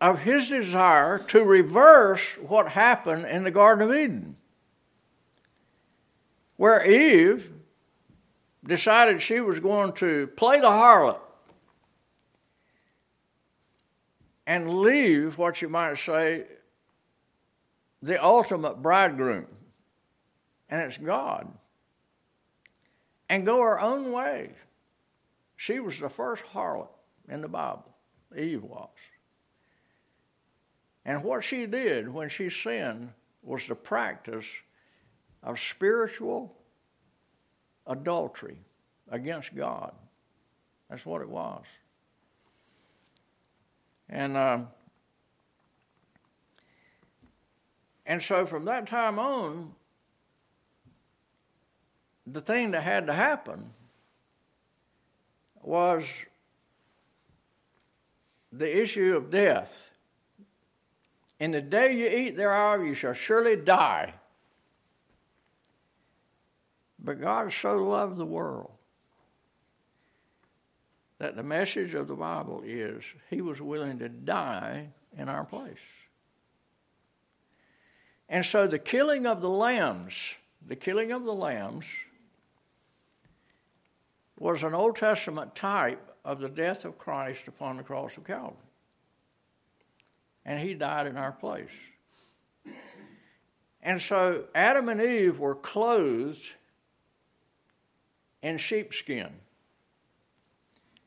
of 0.00 0.20
his 0.20 0.48
desire 0.48 1.18
to 1.18 1.42
reverse 1.42 2.22
what 2.38 2.72
happened 2.72 3.26
in 3.26 3.44
the 3.44 3.50
Garden 3.50 3.88
of 3.88 3.96
Eden, 3.96 4.36
where 6.56 6.84
Eve 6.84 7.50
decided 8.64 9.22
she 9.22 9.40
was 9.40 9.60
going 9.60 9.92
to 9.94 10.26
play 10.28 10.60
the 10.60 10.66
harlot 10.66 11.20
and 14.46 14.80
leave 14.80 15.38
what 15.38 15.62
you 15.62 15.68
might 15.68 15.98
say 15.98 16.44
the 18.02 18.22
ultimate 18.22 18.82
bridegroom, 18.82 19.46
and 20.68 20.80
it's 20.82 20.98
God, 20.98 21.48
and 23.28 23.46
go 23.46 23.60
her 23.60 23.80
own 23.80 24.12
way. 24.12 24.52
She 25.56 25.80
was 25.80 25.98
the 25.98 26.10
first 26.10 26.44
harlot 26.44 26.90
in 27.28 27.40
the 27.40 27.48
Bible, 27.48 27.94
Eve 28.36 28.62
was. 28.62 28.90
And 31.06 31.22
what 31.22 31.44
she 31.44 31.66
did 31.66 32.12
when 32.12 32.28
she 32.28 32.50
sinned 32.50 33.12
was 33.40 33.68
the 33.68 33.76
practice 33.76 34.44
of 35.40 35.60
spiritual 35.60 36.52
adultery 37.86 38.58
against 39.08 39.54
God. 39.54 39.92
That's 40.90 41.06
what 41.06 41.22
it 41.22 41.28
was. 41.28 41.62
And 44.08 44.36
uh, 44.36 44.58
and 48.04 48.20
so 48.20 48.44
from 48.44 48.64
that 48.64 48.88
time 48.88 49.20
on, 49.20 49.76
the 52.26 52.40
thing 52.40 52.72
that 52.72 52.82
had 52.82 53.06
to 53.06 53.12
happen 53.12 53.70
was 55.62 56.04
the 58.52 58.82
issue 58.82 59.16
of 59.16 59.30
death. 59.30 59.90
In 61.38 61.50
the 61.50 61.60
day 61.60 61.94
you 61.94 62.08
eat 62.08 62.36
thereof, 62.36 62.84
you 62.84 62.94
shall 62.94 63.12
surely 63.12 63.56
die. 63.56 64.14
But 66.98 67.20
God 67.20 67.52
so 67.52 67.76
loved 67.76 68.16
the 68.16 68.26
world 68.26 68.70
that 71.18 71.36
the 71.36 71.42
message 71.42 71.94
of 71.94 72.08
the 72.08 72.14
Bible 72.14 72.62
is 72.64 73.04
he 73.30 73.40
was 73.40 73.60
willing 73.60 73.98
to 73.98 74.08
die 74.08 74.88
in 75.16 75.28
our 75.28 75.44
place. 75.44 75.80
And 78.28 78.44
so 78.44 78.66
the 78.66 78.78
killing 78.78 79.26
of 79.26 79.40
the 79.40 79.48
lambs, 79.48 80.34
the 80.66 80.76
killing 80.76 81.12
of 81.12 81.24
the 81.24 81.32
lambs, 81.32 81.86
was 84.38 84.62
an 84.62 84.74
Old 84.74 84.96
Testament 84.96 85.54
type 85.54 86.14
of 86.24 86.40
the 86.40 86.48
death 86.48 86.84
of 86.84 86.98
Christ 86.98 87.46
upon 87.46 87.76
the 87.76 87.82
cross 87.82 88.16
of 88.16 88.24
Calvary. 88.24 88.65
And 90.46 90.60
he 90.60 90.72
died 90.74 91.08
in 91.08 91.16
our 91.18 91.32
place. 91.32 91.72
And 93.82 94.00
so 94.00 94.44
Adam 94.54 94.88
and 94.88 95.00
Eve 95.00 95.38
were 95.38 95.56
clothed 95.56 96.52
in 98.42 98.56
sheepskin. 98.56 99.32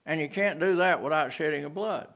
And 0.05 0.19
you 0.19 0.27
can't 0.29 0.59
do 0.59 0.75
that 0.75 1.01
without 1.01 1.31
shedding 1.31 1.63
of 1.63 1.73
blood. 1.73 2.09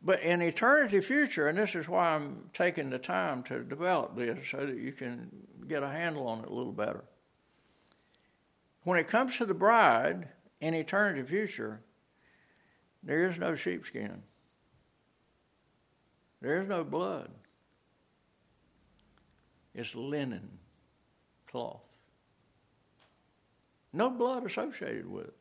But 0.00 0.20
in 0.20 0.42
eternity 0.42 1.00
future, 1.00 1.48
and 1.48 1.58
this 1.58 1.74
is 1.74 1.88
why 1.88 2.10
I'm 2.10 2.50
taking 2.52 2.90
the 2.90 2.98
time 2.98 3.42
to 3.44 3.64
develop 3.64 4.16
this 4.16 4.46
so 4.48 4.64
that 4.64 4.76
you 4.76 4.92
can 4.92 5.30
get 5.66 5.82
a 5.82 5.88
handle 5.88 6.28
on 6.28 6.40
it 6.40 6.50
a 6.50 6.52
little 6.52 6.72
better. 6.72 7.04
When 8.82 8.98
it 8.98 9.08
comes 9.08 9.38
to 9.38 9.46
the 9.46 9.54
bride 9.54 10.28
in 10.60 10.74
eternity 10.74 11.26
future, 11.26 11.80
there 13.02 13.26
is 13.26 13.38
no 13.38 13.54
sheepskin. 13.54 14.22
There 16.44 16.60
is 16.60 16.68
no 16.68 16.84
blood. 16.84 17.30
It's 19.74 19.94
linen 19.94 20.58
cloth. 21.46 21.90
No 23.94 24.10
blood 24.10 24.44
associated 24.44 25.10
with 25.10 25.28
it. 25.28 25.36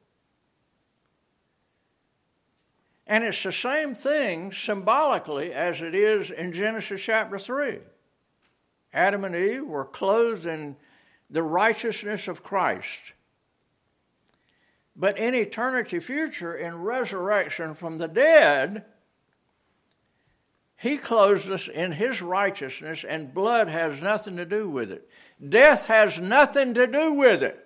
And 3.06 3.26
it's 3.26 3.44
the 3.44 3.52
same 3.52 3.94
thing 3.94 4.54
symbolically 4.54 5.52
as 5.52 5.82
it 5.82 5.94
is 5.94 6.32
in 6.32 6.54
Genesis 6.54 7.02
chapter 7.02 7.38
3. 7.38 7.80
Adam 8.94 9.26
and 9.26 9.36
Eve 9.36 9.68
were 9.68 9.84
clothed 9.84 10.46
in 10.46 10.78
the 11.30 11.44
righteousness 11.44 12.30
of 12.30 12.44
Christ. 12.44 13.12
But 14.96 15.18
in 15.18 15.36
eternity 15.36 16.00
future, 16.00 16.56
in 16.56 16.78
resurrection 16.78 17.76
from 17.76 17.98
the 17.98 18.08
dead, 18.08 18.86
he 20.84 20.98
clothes 20.98 21.50
us 21.50 21.70
in 21.70 21.94
his 21.94 22.22
righteousness, 22.22 23.06
and 23.08 23.34
blood 23.34 23.70
has 23.70 24.02
nothing 24.02 24.36
to 24.36 24.44
do 24.44 24.68
with 24.68 24.92
it. 24.92 25.10
Death 25.42 25.86
has 25.86 26.20
nothing 26.20 26.74
to 26.74 26.86
do 26.86 27.14
with 27.14 27.42
it. 27.42 27.58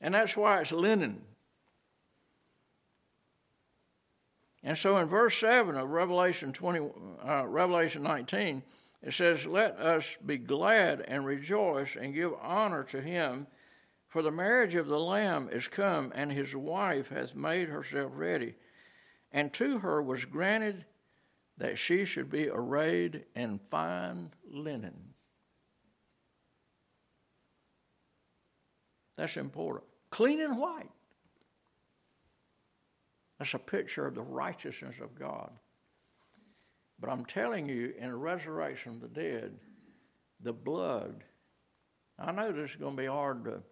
And 0.00 0.12
that's 0.12 0.36
why 0.36 0.60
it's 0.60 0.72
linen. 0.72 1.22
And 4.64 4.76
so 4.76 4.96
in 4.96 5.06
verse 5.06 5.38
7 5.38 5.76
of 5.76 5.88
Revelation 5.88 6.52
20, 6.52 6.88
uh, 7.24 7.46
Revelation 7.46 8.02
19, 8.02 8.64
it 9.04 9.14
says, 9.14 9.46
Let 9.46 9.78
us 9.78 10.16
be 10.26 10.36
glad 10.36 11.04
and 11.06 11.24
rejoice 11.24 11.94
and 11.94 12.12
give 12.12 12.32
honor 12.42 12.82
to 12.82 13.00
him, 13.00 13.46
for 14.10 14.22
the 14.22 14.30
marriage 14.32 14.74
of 14.74 14.88
the 14.88 14.98
Lamb 14.98 15.48
is 15.50 15.68
come, 15.68 16.12
and 16.14 16.32
his 16.32 16.54
wife 16.54 17.08
hath 17.08 17.34
made 17.34 17.68
herself 17.68 18.10
ready. 18.14 18.56
And 19.30 19.52
to 19.54 19.78
her 19.78 20.02
was 20.02 20.24
granted 20.24 20.84
that 21.56 21.78
she 21.78 22.04
should 22.04 22.28
be 22.28 22.48
arrayed 22.48 23.24
in 23.36 23.60
fine 23.70 24.32
linen. 24.50 25.14
That's 29.16 29.36
important 29.36 29.84
clean 30.10 30.40
and 30.40 30.58
white. 30.58 30.90
That's 33.38 33.54
a 33.54 33.60
picture 33.60 34.06
of 34.06 34.16
the 34.16 34.22
righteousness 34.22 34.96
of 35.00 35.16
God. 35.16 35.52
But 36.98 37.10
I'm 37.10 37.24
telling 37.24 37.68
you, 37.68 37.94
in 37.96 38.08
the 38.08 38.16
resurrection 38.16 38.94
of 38.94 39.00
the 39.00 39.08
dead, 39.08 39.52
the 40.40 40.52
blood, 40.52 41.22
I 42.18 42.32
know 42.32 42.50
this 42.50 42.70
is 42.70 42.76
going 42.76 42.96
to 42.96 43.02
be 43.02 43.06
hard 43.06 43.44
to, 43.44 43.62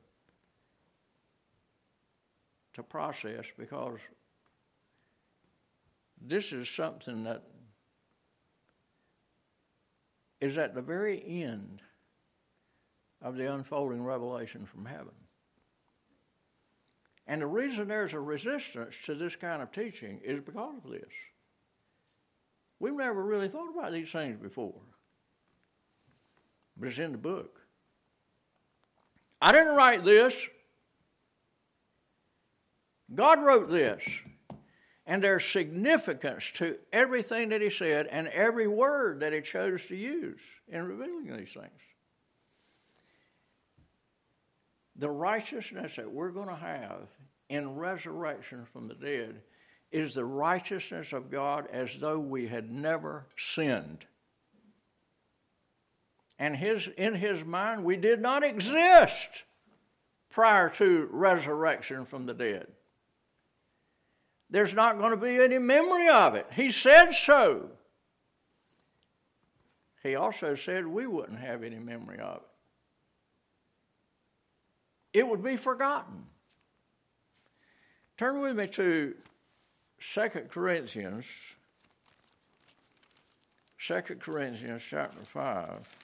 to 2.79 2.83
process 2.83 3.45
because 3.59 3.99
this 6.21 6.53
is 6.53 6.69
something 6.69 7.25
that 7.25 7.43
is 10.41 10.57
at 10.57 10.75
the 10.75 10.83
very 10.83 11.23
end 11.27 11.83
of 13.21 13.37
the 13.37 13.53
unfolding 13.53 14.05
revelation 14.05 14.64
from 14.64 14.87
heaven. 14.87 15.14
And 17.27 17.43
the 17.43 17.47
reason 17.47 17.88
there's 17.88 18.15
a 18.15 18.21
resistance 18.21 18.94
to 19.05 19.15
this 19.15 19.37
kind 19.37 19.61
of 19.61 19.71
teaching 19.71 20.21
is 20.25 20.40
because 20.40 20.77
of 20.85 20.90
this. 20.90 21.13
We've 22.81 22.94
never 22.94 23.23
really 23.23 23.48
thought 23.48 23.77
about 23.77 23.92
these 23.92 24.11
things 24.11 24.40
before, 24.40 24.81
but 26.77 26.88
it's 26.88 26.98
in 26.98 27.13
the 27.13 27.19
book. 27.19 27.61
I 29.42 29.52
didn't 29.52 29.75
write 29.75 30.05
this. 30.05 30.35
God 33.15 33.42
wrote 33.42 33.71
this. 33.71 34.02
And 35.06 35.25
there's 35.25 35.46
significance 35.46 36.50
to 36.56 36.77
everything 36.92 37.48
that 37.48 37.63
He 37.63 37.71
said 37.71 38.06
and 38.09 38.29
every 38.29 38.69
word 38.69 39.21
that 39.21 39.33
He 39.33 39.40
chose 39.40 39.87
to 39.87 39.96
use 39.96 40.40
in 40.69 40.83
revealing 40.83 41.35
these 41.35 41.52
things. 41.52 41.81
The 44.96 45.09
righteousness 45.09 45.96
that 45.96 46.13
we're 46.13 46.31
going 46.31 46.48
to 46.48 46.56
have 46.56 47.09
in 47.48 47.77
resurrection 47.77 48.67
from 48.71 48.88
the 48.88 48.94
dead 48.94 49.40
is 49.90 50.13
the 50.13 50.25
righteousness 50.25 51.15
of 51.15 51.31
God 51.31 51.67
as 51.73 51.96
though 51.96 52.19
we 52.19 52.48
had 52.48 52.71
never 52.71 53.25
sinned. 53.37 54.04
And 56.38 56.56
his, 56.56 56.88
in 56.98 57.15
his 57.15 57.44
mind, 57.44 57.85
we 57.85 57.96
did 57.96 58.21
not 58.21 58.44
exist 58.44 59.44
prior 60.31 60.69
to 60.71 61.09
resurrection 61.11 62.04
from 62.04 62.27
the 62.27 62.35
dead. 62.35 62.67
There's 64.51 64.75
not 64.75 64.99
going 64.99 65.11
to 65.11 65.17
be 65.17 65.37
any 65.42 65.59
memory 65.59 66.09
of 66.09 66.35
it. 66.35 66.46
He 66.55 66.71
said 66.71 67.13
so. 67.13 67.71
He 70.03 70.15
also 70.15 70.55
said 70.55 70.87
we 70.87 71.07
wouldn't 71.07 71.40
have 71.40 71.63
any 71.63 71.79
memory 71.79 72.19
of 72.19 72.37
it. 72.37 72.42
It 75.19 75.29
would 75.29 75.42
be 75.42 75.57
forgotten. 75.57 76.27
Turn 78.17 78.40
with 78.40 78.57
me 78.57 78.67
to 78.69 79.15
2 80.01 80.29
Corinthians. 80.51 81.27
2 83.81 84.01
Corinthians 84.19 84.83
chapter 84.88 85.25
5. 85.25 85.98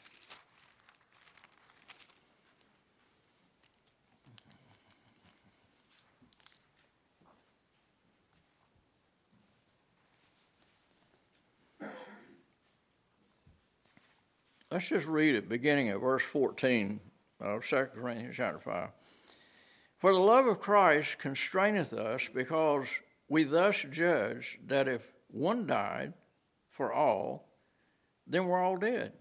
Let's 14.75 14.89
just 14.89 15.07
read 15.07 15.37
it, 15.37 15.49
beginning 15.49 15.91
at 15.91 16.01
verse 16.01 16.25
14 16.25 16.99
of 17.39 17.65
2 17.65 17.91
Corinthians 17.95 18.35
chapter 18.37 18.59
5. 18.59 18.89
For 19.99 20.13
the 20.13 20.19
love 20.19 20.49
of 20.49 20.59
Christ 20.59 21.21
constraineth 21.21 21.93
us, 21.93 22.29
because 22.29 22.89
we 23.29 23.45
thus 23.45 23.87
judge 23.89 24.59
that 24.67 24.89
if 24.89 25.13
one 25.29 25.69
died 25.69 26.15
for 26.71 26.93
all, 26.93 27.47
then 28.27 28.47
we're 28.47 28.61
all 28.61 28.77
dead. 28.77 29.13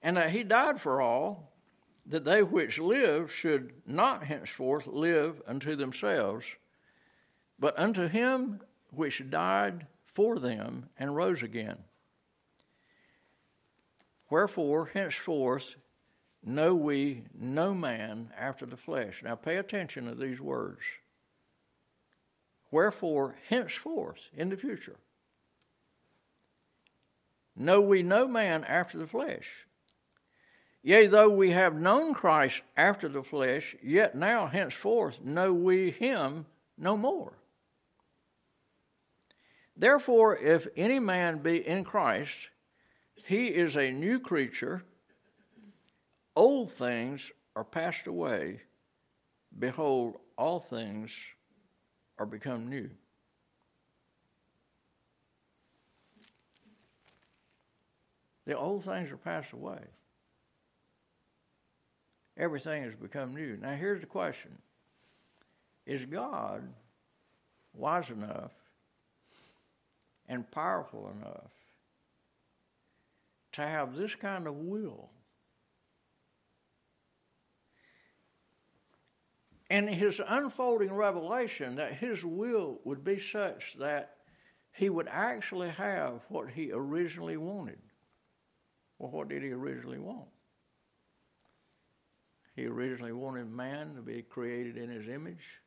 And 0.00 0.18
that 0.18 0.30
he 0.30 0.44
died 0.44 0.80
for 0.80 1.00
all, 1.00 1.52
that 2.06 2.24
they 2.24 2.44
which 2.44 2.78
live 2.78 3.32
should 3.32 3.72
not 3.84 4.26
henceforth 4.26 4.86
live 4.86 5.42
unto 5.48 5.74
themselves, 5.74 6.46
but 7.58 7.76
unto 7.76 8.06
him 8.06 8.60
which 8.92 9.28
died 9.30 9.88
for 10.04 10.38
them 10.38 10.90
and 10.96 11.16
rose 11.16 11.42
again. 11.42 11.78
Wherefore, 14.30 14.86
henceforth, 14.86 15.76
know 16.42 16.74
we 16.74 17.24
no 17.38 17.74
man 17.74 18.30
after 18.38 18.66
the 18.66 18.76
flesh. 18.76 19.22
Now, 19.22 19.34
pay 19.34 19.56
attention 19.56 20.06
to 20.06 20.14
these 20.14 20.40
words. 20.40 20.82
Wherefore, 22.70 23.36
henceforth, 23.48 24.30
in 24.36 24.48
the 24.48 24.56
future, 24.56 24.96
know 27.56 27.80
we 27.80 28.02
no 28.02 28.26
man 28.26 28.64
after 28.64 28.98
the 28.98 29.06
flesh. 29.06 29.66
Yea, 30.82 31.06
though 31.06 31.30
we 31.30 31.50
have 31.50 31.74
known 31.74 32.12
Christ 32.12 32.62
after 32.76 33.08
the 33.08 33.22
flesh, 33.22 33.74
yet 33.82 34.14
now 34.14 34.46
henceforth 34.46 35.20
know 35.22 35.52
we 35.54 35.90
him 35.90 36.46
no 36.76 36.96
more. 36.96 37.32
Therefore, 39.76 40.36
if 40.36 40.68
any 40.76 40.98
man 40.98 41.38
be 41.38 41.66
in 41.66 41.84
Christ, 41.84 42.48
he 43.14 43.48
is 43.48 43.76
a 43.76 43.90
new 43.90 44.18
creature. 44.18 44.84
Old 46.36 46.70
things 46.70 47.30
are 47.56 47.64
passed 47.64 48.06
away. 48.06 48.60
Behold, 49.58 50.16
all 50.36 50.60
things 50.60 51.16
are 52.18 52.26
become 52.26 52.68
new. 52.68 52.90
The 58.46 58.58
old 58.58 58.84
things 58.84 59.10
are 59.10 59.16
passed 59.16 59.52
away. 59.52 59.80
Everything 62.36 62.82
has 62.82 62.94
become 62.94 63.34
new. 63.34 63.56
Now, 63.56 63.74
here's 63.74 64.00
the 64.00 64.06
question 64.06 64.58
Is 65.86 66.04
God 66.04 66.68
wise 67.72 68.10
enough 68.10 68.52
and 70.28 70.50
powerful 70.50 71.12
enough 71.18 71.50
to 73.54 73.62
have 73.62 73.94
this 73.94 74.14
kind 74.14 74.46
of 74.46 74.54
will. 74.54 75.10
And 79.70 79.88
his 79.88 80.20
unfolding 80.26 80.92
revelation 80.92 81.76
that 81.76 81.94
his 81.94 82.24
will 82.24 82.80
would 82.84 83.02
be 83.02 83.18
such 83.18 83.76
that 83.78 84.16
he 84.72 84.90
would 84.90 85.08
actually 85.08 85.70
have 85.70 86.20
what 86.28 86.50
he 86.50 86.70
originally 86.72 87.36
wanted. 87.36 87.78
Well, 88.98 89.10
what 89.10 89.28
did 89.28 89.42
he 89.42 89.52
originally 89.52 89.98
want? 89.98 90.28
He 92.56 92.66
originally 92.66 93.12
wanted 93.12 93.50
man 93.50 93.94
to 93.94 94.02
be 94.02 94.22
created 94.22 94.76
in 94.76 94.90
his 94.90 95.08
image 95.08 95.60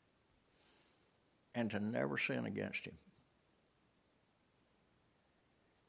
and 1.56 1.72
to 1.72 1.80
never 1.80 2.18
sin 2.18 2.46
against 2.46 2.86
him. 2.86 2.98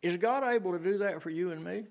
Is 0.02 0.16
God 0.16 0.44
able 0.44 0.72
to 0.72 0.78
do 0.78 0.98
that 0.98 1.22
for 1.22 1.30
you 1.30 1.50
and 1.50 1.64
me? 1.64 1.84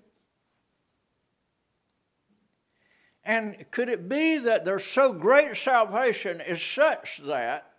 And 3.24 3.70
could 3.70 3.90
it 3.90 4.08
be 4.08 4.38
that 4.38 4.64
there's 4.64 4.84
so 4.84 5.12
great 5.12 5.56
salvation 5.56 6.40
is 6.40 6.62
such 6.62 7.20
that 7.26 7.70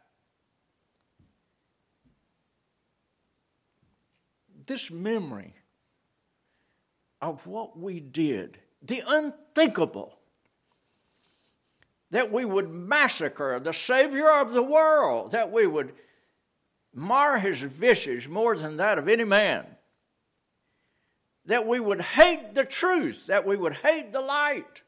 this 4.67 4.91
memory 4.91 5.55
of 7.19 7.47
what 7.47 7.77
we 7.77 7.99
did, 7.99 8.59
the 8.84 9.01
unthinkable, 9.07 10.19
that 12.11 12.32
we 12.32 12.45
would 12.45 12.69
massacre 12.69 13.59
the 13.59 13.73
Savior 13.73 14.32
of 14.32 14.53
the 14.53 14.61
world, 14.63 15.32
that 15.32 15.51
we 15.51 15.65
would 15.65 15.93
mar 16.93 17.39
his 17.39 17.61
visage 17.61 18.27
more 18.27 18.55
than 18.55 18.77
that 18.77 18.99
of 18.99 19.07
any 19.07 19.23
man, 19.23 19.65
that 21.49 21.65
we 21.65 21.79
would 21.79 21.99
hate 21.99 22.53
the 22.53 22.63
truth, 22.63 23.25
that 23.25 23.43
we 23.43 23.57
would 23.57 23.73
hate 23.73 24.13
the 24.13 24.21
light. 24.21 24.83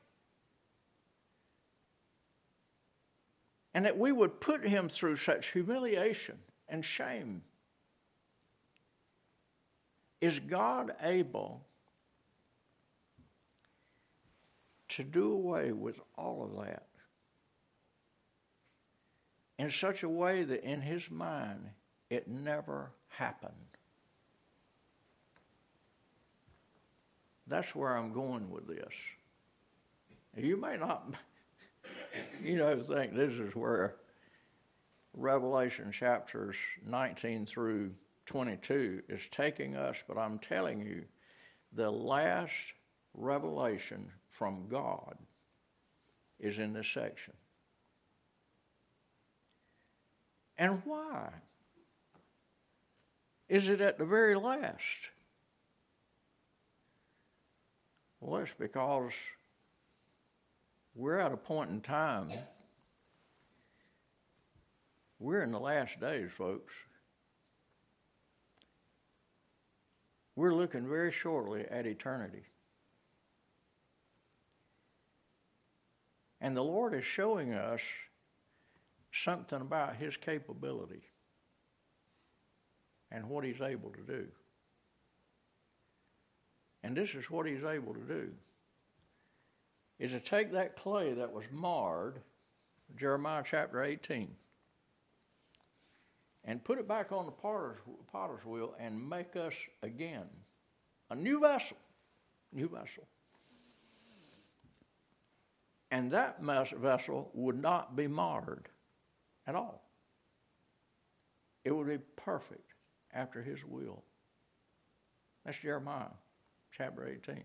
And 3.74 3.86
that 3.86 3.98
we 3.98 4.12
would 4.12 4.40
put 4.40 4.64
him 4.64 4.88
through 4.88 5.16
such 5.16 5.54
humiliation 5.54 6.38
and 6.70 6.86
shame. 6.86 7.42
Is 10.20 10.38
God 10.38 10.92
able 11.02 11.66
to 14.90 15.04
do 15.04 15.32
away 15.32 15.72
with 15.72 16.00
all 16.16 16.44
of 16.44 16.64
that 16.64 16.86
in 19.58 19.72
such 19.72 20.04
a 20.04 20.10
way 20.10 20.44
that 20.44 20.64
in 20.64 20.82
his 20.82 21.10
mind 21.10 21.72
it 22.12 22.28
never 22.28 22.92
happened? 23.08 23.72
That's 27.52 27.76
where 27.76 27.98
I'm 27.98 28.14
going 28.14 28.50
with 28.50 28.66
this. 28.66 28.94
You 30.38 30.56
may 30.56 30.78
not, 30.78 31.16
you 32.44 32.56
know, 32.56 32.80
think 32.82 33.14
this 33.14 33.34
is 33.34 33.54
where 33.54 33.96
Revelation 35.14 35.92
chapters 35.92 36.56
19 36.88 37.46
through 37.46 37.92
22 38.26 39.04
is 39.10 39.28
taking 39.32 39.76
us, 39.76 39.98
but 40.08 40.18
I'm 40.18 40.40
telling 40.40 40.80
you, 40.80 41.04
the 41.74 41.92
last 41.92 42.54
revelation 43.14 44.10
from 44.30 44.70
God 44.70 45.18
is 46.40 46.58
in 46.58 46.72
this 46.72 46.88
section. 46.88 47.34
And 50.58 50.82
why? 50.86 51.32
Is 53.50 53.68
it 53.68 53.82
at 53.82 53.98
the 53.98 54.06
very 54.06 54.36
last? 54.36 55.10
Well, 58.22 58.44
it's 58.44 58.54
because 58.58 59.14
we're 60.94 61.18
at 61.18 61.32
a 61.32 61.38
point 61.38 61.72
in 61.72 61.82
time, 61.82 62.30
we're 65.20 65.42
in 65.42 65.52
the 65.52 65.60
last 65.60 66.00
days, 66.00 66.30
folks. 66.38 66.72
We're 70.36 70.54
looking 70.54 70.88
very 70.88 71.12
shortly 71.12 71.66
at 71.70 71.86
eternity. 71.88 72.44
And 76.40 76.56
the 76.56 76.64
Lord 76.64 76.94
is 76.94 77.04
showing 77.04 77.54
us 77.54 77.82
something 79.12 79.62
about 79.62 79.96
His 79.96 80.16
capability 80.16 81.04
and 83.12 83.30
what 83.30 83.46
He's 83.46 83.62
able 83.62 83.92
to 83.92 84.02
do. 84.02 84.28
And 86.84 86.96
this 86.96 87.14
is 87.14 87.30
what 87.30 87.46
he's 87.46 87.64
able 87.64 87.94
to 87.94 88.02
do 88.02 88.30
is 90.00 90.12
to 90.12 90.20
take 90.20 90.52
that 90.52 90.76
clay 90.76 91.14
that 91.14 91.32
was 91.32 91.46
marred, 91.52 92.20
Jeremiah 92.98 93.44
chapter 93.46 93.84
18, 93.84 94.36
and 96.44 96.64
put 96.64 96.80
it 96.80 96.88
back 96.88 97.12
on 97.12 97.28
the 97.28 97.32
potter's, 97.32 97.78
potter's 98.12 98.44
wheel 98.44 98.74
and 98.80 99.10
make 99.10 99.36
us 99.36 99.54
again 99.84 100.26
a 101.12 101.16
new 101.16 101.40
vessel. 101.40 101.78
New 102.52 102.68
vessel. 102.68 103.08
And 105.92 106.10
that 106.12 106.42
vessel 106.42 107.30
would 107.34 107.62
not 107.62 107.96
be 107.96 108.08
marred 108.08 108.70
at 109.46 109.56
all. 109.56 109.84
it 111.64 111.72
would 111.72 111.88
be 111.88 112.00
perfect 112.16 112.74
after 113.14 113.44
his 113.44 113.64
will. 113.66 114.04
That's 115.46 115.60
Jeremiah 115.60 116.08
chapter 116.76 117.08
18. 117.08 117.44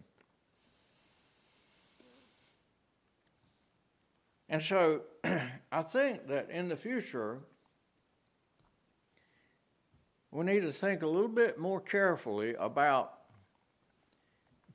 And 4.48 4.62
so 4.62 5.02
I 5.72 5.82
think 5.82 6.28
that 6.28 6.50
in 6.50 6.68
the 6.68 6.76
future, 6.76 7.40
we 10.30 10.44
need 10.44 10.60
to 10.60 10.72
think 10.72 11.02
a 11.02 11.06
little 11.06 11.28
bit 11.28 11.58
more 11.58 11.80
carefully 11.80 12.54
about 12.58 13.12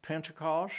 Pentecost 0.01 0.73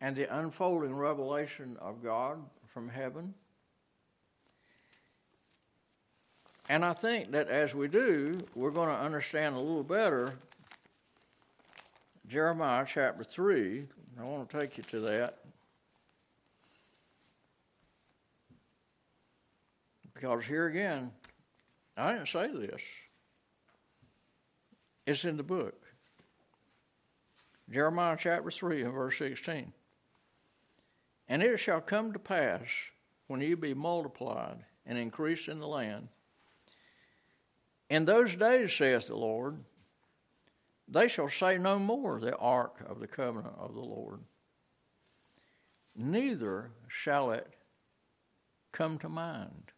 and 0.00 0.14
the 0.14 0.38
unfolding 0.38 0.94
revelation 0.94 1.76
of 1.80 2.02
God 2.02 2.38
from 2.66 2.88
heaven. 2.88 3.34
And 6.68 6.84
I 6.84 6.94
think 6.94 7.32
that 7.32 7.48
as 7.48 7.74
we 7.74 7.88
do, 7.88 8.38
we're 8.54 8.70
going 8.70 8.88
to 8.88 8.94
understand 8.94 9.54
a 9.54 9.58
little 9.58 9.82
better 9.82 10.34
Jeremiah 12.26 12.86
chapter 12.88 13.22
3. 13.22 13.86
I 14.18 14.22
want 14.24 14.48
to 14.48 14.60
take 14.60 14.78
you 14.78 14.84
to 14.84 15.00
that. 15.00 15.38
Because 20.14 20.46
here 20.46 20.66
again, 20.66 21.10
I 21.96 22.12
didn't 22.12 22.28
say 22.28 22.46
this. 22.48 22.80
It's 25.06 25.24
in 25.24 25.36
the 25.36 25.42
book. 25.42 25.74
Jeremiah 27.70 28.16
chapter 28.18 28.50
3 28.50 28.84
and 28.84 28.94
verse 28.94 29.18
16. 29.18 29.72
And 31.28 31.42
it 31.42 31.58
shall 31.58 31.80
come 31.80 32.12
to 32.12 32.18
pass 32.18 32.62
when 33.26 33.40
ye 33.42 33.54
be 33.54 33.74
multiplied 33.74 34.64
and 34.86 34.96
increase 34.96 35.46
in 35.46 35.60
the 35.60 35.68
land. 35.68 36.08
In 37.94 38.06
those 38.06 38.34
days, 38.34 38.72
saith 38.72 39.06
the 39.06 39.14
Lord, 39.14 39.62
they 40.88 41.06
shall 41.06 41.28
say 41.28 41.58
no 41.58 41.78
more 41.78 42.18
the 42.18 42.36
ark 42.36 42.84
of 42.88 42.98
the 42.98 43.06
covenant 43.06 43.54
of 43.56 43.72
the 43.72 43.82
Lord, 43.82 44.18
neither 45.94 46.72
shall 46.88 47.30
it 47.30 47.54
come 48.72 48.98
to 48.98 49.08
mind. 49.08 49.70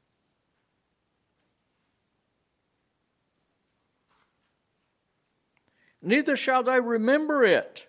Neither 6.01 6.37
shall 6.37 6.63
they 6.63 6.81
remember 6.81 7.45
it, 7.45 7.87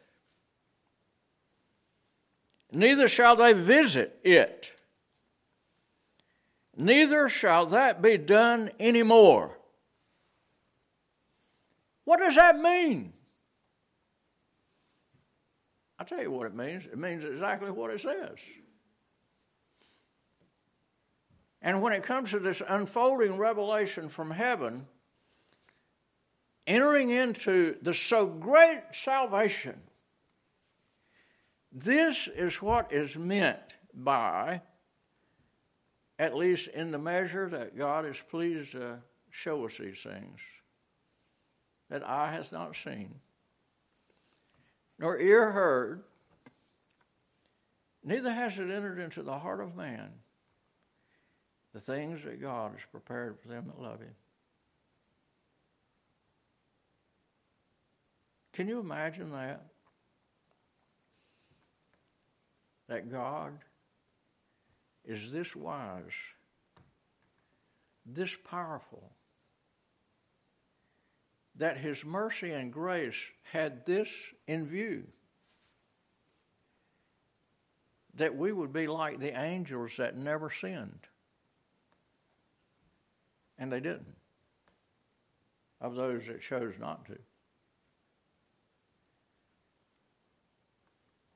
neither 2.69 3.07
shall 3.07 3.37
they 3.37 3.53
visit 3.53 4.19
it, 4.25 4.73
neither 6.75 7.29
shall 7.29 7.65
that 7.67 8.01
be 8.01 8.17
done 8.17 8.71
any 8.77 9.03
more. 9.03 9.56
What 12.07 12.21
does 12.21 12.35
that 12.35 12.57
mean? 12.57 13.11
I'll 15.99 16.05
tell 16.05 16.21
you 16.21 16.31
what 16.31 16.47
it 16.47 16.55
means. 16.55 16.85
It 16.85 16.97
means 16.97 17.25
exactly 17.25 17.69
what 17.69 17.91
it 17.91 17.99
says. 17.99 18.37
And 21.61 21.81
when 21.81 21.91
it 21.91 22.03
comes 22.03 22.31
to 22.31 22.39
this 22.39 22.61
unfolding 22.65 23.35
revelation 23.35 24.07
from 24.07 24.31
heaven, 24.31 24.87
entering 26.65 27.09
into 27.09 27.75
the 27.81 27.93
so 27.93 28.25
great 28.25 28.83
salvation, 28.93 29.75
this 31.73 32.29
is 32.33 32.61
what 32.61 32.93
is 32.93 33.17
meant 33.17 33.75
by, 33.93 34.61
at 36.17 36.37
least 36.37 36.69
in 36.69 36.91
the 36.91 36.97
measure 36.97 37.49
that 37.49 37.77
God 37.77 38.05
is 38.05 38.23
pleased 38.29 38.71
to 38.71 38.99
show 39.29 39.65
us 39.65 39.77
these 39.77 40.01
things 40.01 40.39
that 41.89 42.07
eye 42.07 42.31
has 42.31 42.51
not 42.51 42.75
seen, 42.75 43.15
nor 44.99 45.17
ear 45.19 45.51
heard, 45.51 46.03
neither 48.03 48.31
has 48.33 48.57
it 48.57 48.69
entered 48.69 48.99
into 48.99 49.23
the 49.23 49.39
heart 49.39 49.61
of 49.61 49.75
man 49.75 50.09
the 51.73 51.79
things 51.79 52.23
that 52.23 52.41
God 52.41 52.71
has 52.71 52.81
prepared 52.91 53.39
for 53.39 53.49
them 53.49 53.65
that 53.67 53.81
love 53.81 53.99
Him. 53.99 54.15
Can 58.53 58.67
you 58.67 58.79
imagine 58.79 59.31
that? 59.33 59.63
That 62.87 63.11
God 63.11 63.51
is 65.05 65.31
this 65.31 65.55
wise, 65.55 66.13
this 68.05 68.35
powerful, 68.49 69.11
that 71.57 71.77
His 71.77 72.05
mercy 72.05 72.51
and 72.51 72.71
grace 72.71 73.15
had 73.51 73.85
this 73.85 74.09
in 74.47 74.65
view 74.65 75.03
that 78.17 78.35
we 78.35 78.51
would 78.51 78.73
be 78.73 78.87
like 78.87 79.19
the 79.19 79.39
angels 79.39 79.97
that 79.97 80.17
never 80.17 80.49
sinned. 80.49 81.07
And 83.59 83.71
they 83.71 83.79
didn't, 83.79 84.15
of 85.81 85.95
those 85.95 86.25
that 86.27 86.41
chose 86.41 86.73
not 86.79 87.05
to. 87.05 87.17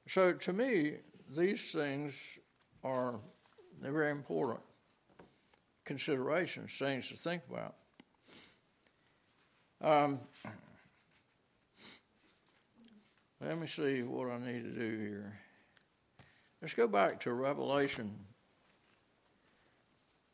So 0.08 0.34
to 0.34 0.54
me, 0.54 0.98
these 1.36 1.72
things 1.72 2.14
are 2.84 3.20
very 3.82 4.12
important 4.12 4.60
considerations, 5.86 6.74
things 6.78 7.08
to 7.10 7.16
think 7.16 7.44
about. 7.50 7.76
Um, 9.84 10.20
let 13.44 13.60
me 13.60 13.66
see 13.66 14.04
what 14.04 14.30
I 14.30 14.38
need 14.38 14.64
to 14.64 14.70
do 14.70 15.00
here. 15.00 15.40
Let's 16.62 16.76
go 16.76 16.88
back 16.88 17.20
to 17.22 17.34
Revelation, 17.34 18.12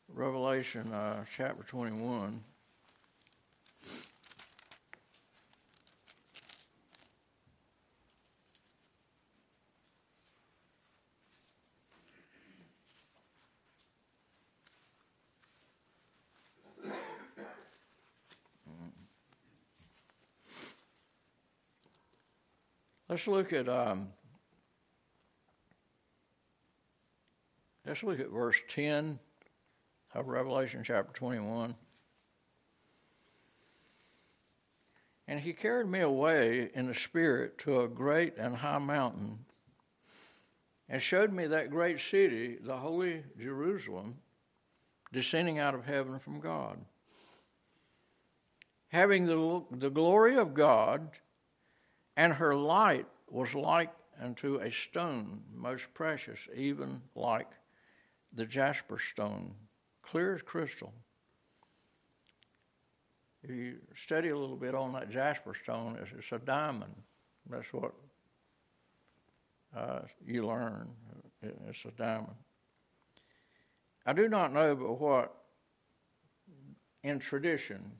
Revelation 0.06 0.92
uh, 0.92 1.24
chapter 1.34 1.62
21. 1.62 2.44
Let's 23.08 23.26
look 23.26 23.54
at 23.54 23.68
um, 23.70 24.08
let's 27.86 28.02
look 28.02 28.20
at 28.20 28.28
verse 28.28 28.60
ten 28.68 29.18
of 30.14 30.28
Revelation 30.28 30.82
chapter 30.84 31.12
twenty-one. 31.14 31.74
And 35.26 35.40
he 35.40 35.54
carried 35.54 35.88
me 35.88 36.00
away 36.00 36.70
in 36.74 36.86
the 36.86 36.94
spirit 36.94 37.58
to 37.58 37.80
a 37.80 37.88
great 37.88 38.36
and 38.36 38.56
high 38.56 38.78
mountain, 38.78 39.46
and 40.88 41.00
showed 41.00 41.32
me 41.32 41.46
that 41.46 41.70
great 41.70 42.00
city, 42.00 42.56
the 42.60 42.76
holy 42.76 43.24
Jerusalem, 43.38 44.16
descending 45.12 45.58
out 45.58 45.74
of 45.74 45.86
heaven 45.86 46.18
from 46.18 46.40
God, 46.40 46.78
having 48.88 49.26
the, 49.26 49.64
the 49.70 49.90
glory 49.90 50.36
of 50.36 50.52
God 50.54 51.10
and 52.18 52.32
her 52.32 52.52
light 52.56 53.06
was 53.30 53.54
like 53.54 53.92
unto 54.20 54.56
a 54.56 54.72
stone 54.72 55.40
most 55.54 55.94
precious, 55.94 56.48
even 56.54 57.00
like 57.14 57.46
the 58.32 58.44
jasper 58.44 58.98
stone, 58.98 59.54
clear 60.02 60.34
as 60.34 60.42
crystal. 60.42 60.92
If 63.44 63.50
you 63.50 63.76
study 63.94 64.30
a 64.30 64.36
little 64.36 64.56
bit 64.56 64.74
on 64.74 64.92
that 64.94 65.10
jasper 65.10 65.54
stone, 65.54 65.96
it's, 66.02 66.10
it's 66.18 66.32
a 66.32 66.40
diamond. 66.40 66.92
That's 67.48 67.72
what 67.72 67.92
uh, 69.76 70.00
you 70.26 70.44
learn. 70.44 70.88
It's 71.68 71.84
a 71.84 71.92
diamond. 71.92 72.34
I 74.04 74.12
do 74.12 74.28
not 74.28 74.52
know 74.52 74.74
but 74.74 75.00
what 75.00 75.34
in 77.04 77.20
tradition 77.20 77.92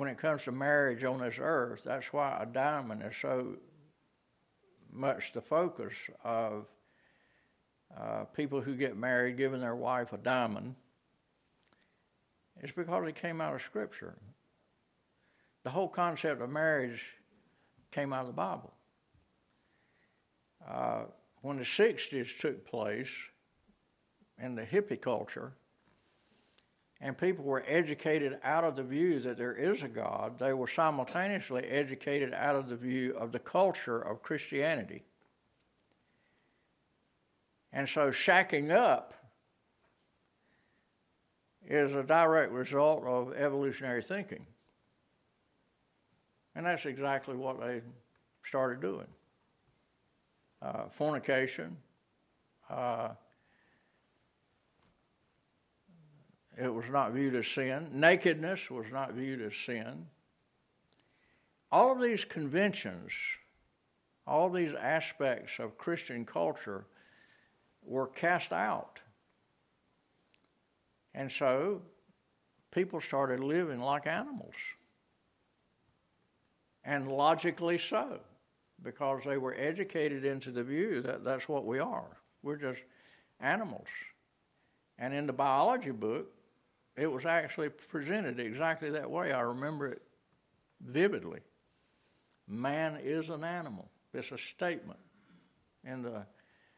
when 0.00 0.08
it 0.08 0.16
comes 0.16 0.44
to 0.44 0.50
marriage 0.50 1.04
on 1.04 1.20
this 1.20 1.34
earth, 1.38 1.82
that's 1.84 2.10
why 2.10 2.38
a 2.40 2.46
diamond 2.46 3.02
is 3.02 3.14
so 3.20 3.56
much 4.90 5.34
the 5.34 5.42
focus 5.42 5.92
of 6.24 6.64
uh, 7.94 8.24
people 8.34 8.62
who 8.62 8.74
get 8.74 8.96
married 8.96 9.36
giving 9.36 9.60
their 9.60 9.76
wife 9.76 10.14
a 10.14 10.16
diamond. 10.16 10.74
It's 12.62 12.72
because 12.72 13.06
it 13.06 13.14
came 13.14 13.42
out 13.42 13.54
of 13.54 13.60
Scripture. 13.60 14.14
The 15.64 15.70
whole 15.70 15.88
concept 15.88 16.40
of 16.40 16.48
marriage 16.48 17.04
came 17.90 18.14
out 18.14 18.22
of 18.22 18.28
the 18.28 18.32
Bible. 18.32 18.72
Uh, 20.66 21.02
when 21.42 21.58
the 21.58 21.64
60s 21.64 22.38
took 22.38 22.66
place 22.66 23.10
in 24.42 24.54
the 24.54 24.62
hippie 24.62 24.98
culture, 24.98 25.52
and 27.00 27.16
people 27.16 27.44
were 27.44 27.64
educated 27.66 28.38
out 28.44 28.64
of 28.64 28.76
the 28.76 28.82
view 28.82 29.20
that 29.20 29.38
there 29.38 29.54
is 29.54 29.82
a 29.82 29.88
God, 29.88 30.38
they 30.38 30.52
were 30.52 30.68
simultaneously 30.68 31.64
educated 31.64 32.34
out 32.34 32.56
of 32.56 32.68
the 32.68 32.76
view 32.76 33.14
of 33.16 33.32
the 33.32 33.38
culture 33.38 34.00
of 34.00 34.22
Christianity. 34.22 35.02
And 37.72 37.88
so 37.88 38.10
shacking 38.10 38.70
up 38.70 39.14
is 41.66 41.94
a 41.94 42.02
direct 42.02 42.52
result 42.52 43.04
of 43.04 43.32
evolutionary 43.32 44.02
thinking. 44.02 44.44
And 46.54 46.66
that's 46.66 46.84
exactly 46.84 47.36
what 47.36 47.60
they 47.60 47.80
started 48.42 48.80
doing. 48.80 49.06
Uh, 50.60 50.88
fornication, 50.90 51.76
uh, 52.68 53.10
it 56.60 56.72
was 56.72 56.84
not 56.90 57.12
viewed 57.12 57.34
as 57.34 57.46
sin. 57.46 57.88
Nakedness 57.92 58.70
was 58.70 58.86
not 58.92 59.14
viewed 59.14 59.40
as 59.40 59.54
sin. 59.56 60.06
All 61.72 61.92
of 61.92 62.02
these 62.02 62.24
conventions, 62.24 63.12
all 64.26 64.50
these 64.50 64.74
aspects 64.74 65.58
of 65.58 65.78
Christian 65.78 66.26
culture 66.26 66.84
were 67.82 68.08
cast 68.08 68.52
out. 68.52 69.00
And 71.14 71.32
so 71.32 71.80
people 72.70 73.00
started 73.00 73.40
living 73.40 73.80
like 73.80 74.06
animals. 74.06 74.54
And 76.84 77.10
logically 77.10 77.78
so, 77.78 78.20
because 78.82 79.22
they 79.24 79.38
were 79.38 79.54
educated 79.58 80.24
into 80.24 80.50
the 80.50 80.62
view 80.62 81.00
that 81.02 81.24
that's 81.24 81.48
what 81.48 81.64
we 81.64 81.78
are. 81.78 82.18
We're 82.42 82.56
just 82.56 82.82
animals. 83.40 83.88
And 84.98 85.14
in 85.14 85.26
the 85.26 85.32
biology 85.32 85.90
book, 85.90 86.30
it 87.00 87.10
was 87.10 87.24
actually 87.24 87.70
presented 87.70 88.38
exactly 88.38 88.90
that 88.90 89.10
way. 89.10 89.32
I 89.32 89.40
remember 89.40 89.86
it 89.86 90.02
vividly. 90.86 91.40
Man 92.46 92.98
is 93.02 93.30
an 93.30 93.42
animal. 93.42 93.88
It's 94.12 94.30
a 94.32 94.36
statement 94.36 94.98
in 95.82 96.02
the 96.02 96.26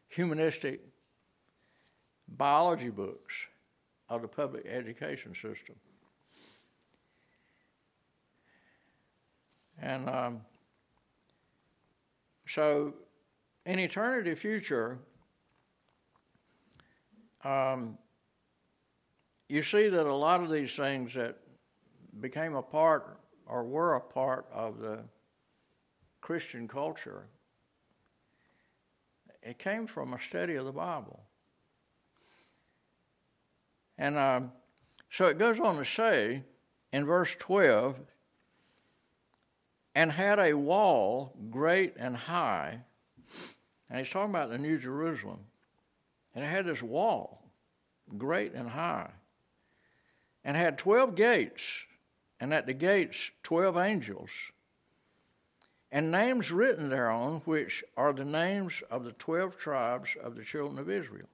humanistic 0.07 0.79
biology 2.37 2.89
books 2.89 3.33
of 4.07 4.21
the 4.21 4.29
public 4.29 4.65
education 4.65 5.33
system. 5.33 5.75
And 9.81 10.09
um, 10.09 10.41
so, 12.47 12.93
in 13.65 13.77
eternity 13.77 14.35
future, 14.35 14.99
um, 17.43 17.97
you 19.49 19.61
see 19.61 19.89
that 19.89 20.05
a 20.05 20.13
lot 20.13 20.41
of 20.41 20.49
these 20.49 20.75
things 20.75 21.13
that 21.13 21.37
became 22.19 22.55
a 22.55 22.61
part 22.61 23.19
or 23.45 23.63
were 23.63 23.95
a 23.95 24.01
part 24.01 24.45
of 24.51 24.79
the 24.79 24.99
Christian 26.21 26.67
culture, 26.67 27.27
it 29.41 29.59
came 29.59 29.87
from 29.87 30.13
a 30.13 30.19
study 30.19 30.55
of 30.55 30.65
the 30.65 30.71
Bible. 30.71 31.21
And 33.97 34.17
um, 34.17 34.51
so 35.09 35.25
it 35.25 35.37
goes 35.37 35.59
on 35.59 35.77
to 35.77 35.85
say 35.85 36.43
in 36.91 37.05
verse 37.05 37.35
12, 37.39 37.99
and 39.95 40.11
had 40.11 40.39
a 40.39 40.53
wall 40.53 41.35
great 41.49 41.95
and 41.97 42.15
high. 42.15 42.79
And 43.89 43.99
he's 43.99 44.09
talking 44.09 44.31
about 44.31 44.49
the 44.49 44.57
New 44.57 44.77
Jerusalem. 44.77 45.39
And 46.33 46.43
it 46.43 46.47
had 46.47 46.65
this 46.65 46.81
wall, 46.81 47.51
great 48.17 48.53
and 48.53 48.69
high, 48.69 49.11
and 50.43 50.57
had 50.57 50.77
12 50.77 51.15
gates, 51.15 51.83
and 52.39 52.53
at 52.53 52.65
the 52.65 52.73
gates 52.73 53.31
12 53.43 53.77
angels, 53.77 54.31
and 55.91 56.11
names 56.11 56.51
written 56.51 56.89
thereon, 56.89 57.41
which 57.45 57.83
are 57.95 58.13
the 58.13 58.25
names 58.25 58.81
of 58.89 59.03
the 59.03 59.11
12 59.11 59.57
tribes 59.57 60.17
of 60.21 60.35
the 60.35 60.43
children 60.43 60.79
of 60.79 60.89
Israel. 60.89 61.27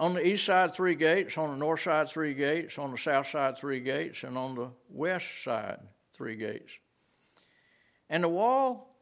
On 0.00 0.14
the 0.14 0.26
east 0.26 0.46
side, 0.46 0.72
three 0.72 0.94
gates. 0.94 1.36
On 1.36 1.50
the 1.50 1.58
north 1.58 1.82
side, 1.82 2.08
three 2.08 2.32
gates. 2.32 2.78
On 2.78 2.90
the 2.90 2.96
south 2.96 3.28
side, 3.28 3.58
three 3.58 3.80
gates. 3.80 4.24
And 4.24 4.38
on 4.38 4.54
the 4.54 4.70
west 4.88 5.44
side, 5.44 5.80
three 6.14 6.36
gates. 6.36 6.72
And 8.08 8.24
the 8.24 8.28
wall 8.28 8.96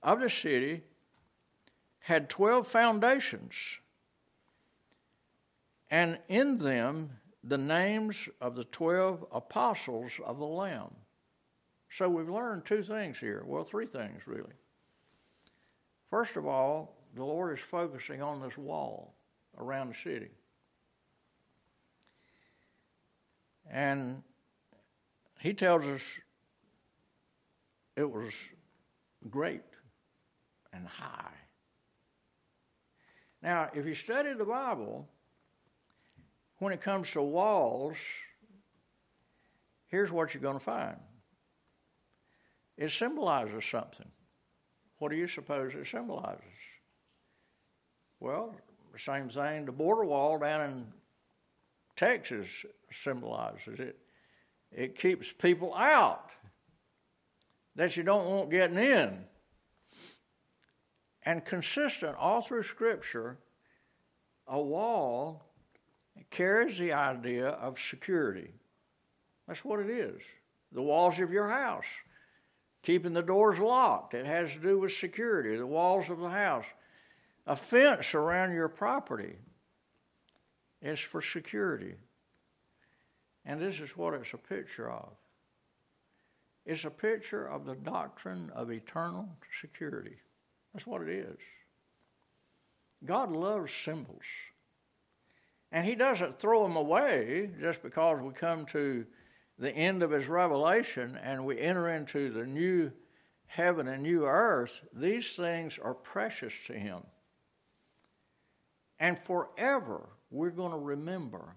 of 0.00 0.20
the 0.20 0.30
city 0.30 0.82
had 1.98 2.30
12 2.30 2.68
foundations. 2.68 3.78
And 5.90 6.18
in 6.28 6.58
them, 6.58 7.18
the 7.48 7.58
names 7.58 8.28
of 8.40 8.54
the 8.54 8.64
12 8.64 9.24
apostles 9.32 10.12
of 10.24 10.38
the 10.38 10.44
Lamb. 10.44 10.94
So 11.90 12.08
we've 12.08 12.28
learned 12.28 12.66
two 12.66 12.82
things 12.82 13.18
here. 13.18 13.42
Well, 13.46 13.64
three 13.64 13.86
things, 13.86 14.26
really. 14.26 14.52
First 16.10 16.36
of 16.36 16.46
all, 16.46 16.96
the 17.14 17.24
Lord 17.24 17.58
is 17.58 17.64
focusing 17.64 18.22
on 18.22 18.42
this 18.42 18.58
wall 18.58 19.14
around 19.56 19.88
the 19.88 19.94
city. 19.94 20.30
And 23.70 24.22
he 25.40 25.54
tells 25.54 25.84
us 25.84 26.02
it 27.96 28.10
was 28.10 28.34
great 29.30 29.62
and 30.72 30.86
high. 30.86 31.32
Now, 33.42 33.70
if 33.72 33.86
you 33.86 33.94
study 33.94 34.34
the 34.34 34.44
Bible, 34.44 35.08
when 36.58 36.72
it 36.72 36.80
comes 36.80 37.10
to 37.12 37.22
walls, 37.22 37.96
here's 39.88 40.10
what 40.10 40.34
you're 40.34 40.42
going 40.42 40.58
to 40.58 40.64
find 40.64 40.96
it 42.76 42.92
symbolizes 42.92 43.64
something. 43.64 44.08
What 44.98 45.10
do 45.10 45.16
you 45.16 45.26
suppose 45.26 45.74
it 45.74 45.86
symbolizes? 45.86 46.42
Well, 48.20 48.54
the 48.92 48.98
same 48.98 49.28
thing 49.28 49.64
the 49.64 49.72
border 49.72 50.04
wall 50.04 50.38
down 50.38 50.70
in 50.70 50.86
Texas 51.96 52.48
symbolizes 52.92 53.80
it. 53.80 53.98
It 54.70 54.98
keeps 54.98 55.32
people 55.32 55.74
out 55.74 56.30
that 57.74 57.96
you 57.96 58.02
don't 58.02 58.26
want 58.26 58.50
getting 58.50 58.78
in. 58.78 59.24
And 61.24 61.44
consistent 61.44 62.16
all 62.16 62.42
through 62.42 62.62
Scripture, 62.62 63.38
a 64.46 64.60
wall 64.60 65.47
carries 66.30 66.78
the 66.78 66.92
idea 66.92 67.48
of 67.48 67.78
security. 67.78 68.52
That's 69.46 69.64
what 69.64 69.80
it 69.80 69.90
is. 69.90 70.20
The 70.72 70.82
walls 70.82 71.18
of 71.18 71.32
your 71.32 71.48
house, 71.48 71.86
keeping 72.82 73.14
the 73.14 73.22
doors 73.22 73.58
locked, 73.58 74.14
it 74.14 74.26
has 74.26 74.52
to 74.52 74.58
do 74.58 74.78
with 74.78 74.92
security. 74.92 75.56
The 75.56 75.66
walls 75.66 76.10
of 76.10 76.18
the 76.18 76.28
house, 76.28 76.66
a 77.46 77.56
fence 77.56 78.14
around 78.14 78.52
your 78.52 78.68
property 78.68 79.36
is 80.82 81.00
for 81.00 81.22
security. 81.22 81.94
And 83.44 83.60
this 83.60 83.80
is 83.80 83.96
what 83.96 84.14
it's 84.14 84.34
a 84.34 84.38
picture 84.38 84.90
of. 84.90 85.08
It's 86.66 86.84
a 86.84 86.90
picture 86.90 87.46
of 87.46 87.64
the 87.64 87.74
doctrine 87.74 88.52
of 88.54 88.70
eternal 88.70 89.30
security. 89.58 90.16
That's 90.74 90.86
what 90.86 91.00
it 91.00 91.08
is. 91.08 91.38
God 93.04 93.32
loves 93.32 93.72
symbols. 93.72 94.24
And 95.70 95.86
He 95.86 95.94
doesn't 95.94 96.38
throw 96.38 96.62
them 96.62 96.76
away 96.76 97.50
just 97.60 97.82
because 97.82 98.20
we 98.20 98.32
come 98.32 98.66
to 98.66 99.06
the 99.58 99.70
end 99.70 100.02
of 100.02 100.10
His 100.10 100.28
revelation 100.28 101.18
and 101.22 101.44
we 101.44 101.58
enter 101.58 101.88
into 101.88 102.30
the 102.30 102.46
new 102.46 102.92
heaven 103.46 103.88
and 103.88 104.02
new 104.02 104.24
earth. 104.24 104.80
These 104.92 105.34
things 105.34 105.78
are 105.82 105.94
precious 105.94 106.52
to 106.66 106.74
Him. 106.74 107.02
And 108.98 109.18
forever, 109.18 110.08
we're 110.30 110.50
going 110.50 110.72
to 110.72 110.78
remember 110.78 111.56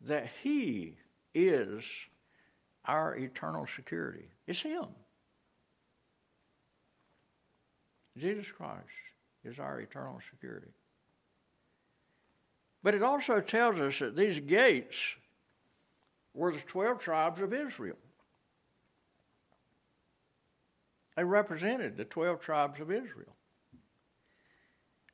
that 0.00 0.28
He 0.42 0.96
is 1.34 1.84
our 2.84 3.16
eternal 3.16 3.66
security. 3.66 4.28
It's 4.46 4.60
Him. 4.60 4.86
Jesus 8.16 8.50
Christ 8.50 8.82
is 9.44 9.58
our 9.58 9.80
eternal 9.80 10.20
security. 10.30 10.72
But 12.82 12.94
it 12.94 13.02
also 13.02 13.40
tells 13.40 13.78
us 13.78 13.98
that 14.00 14.16
these 14.16 14.40
gates 14.40 15.16
were 16.34 16.52
the 16.52 16.58
12 16.58 16.98
tribes 16.98 17.40
of 17.40 17.52
Israel. 17.52 17.96
They 21.16 21.24
represented 21.24 21.96
the 21.96 22.04
12 22.04 22.40
tribes 22.40 22.80
of 22.80 22.90
Israel. 22.90 23.36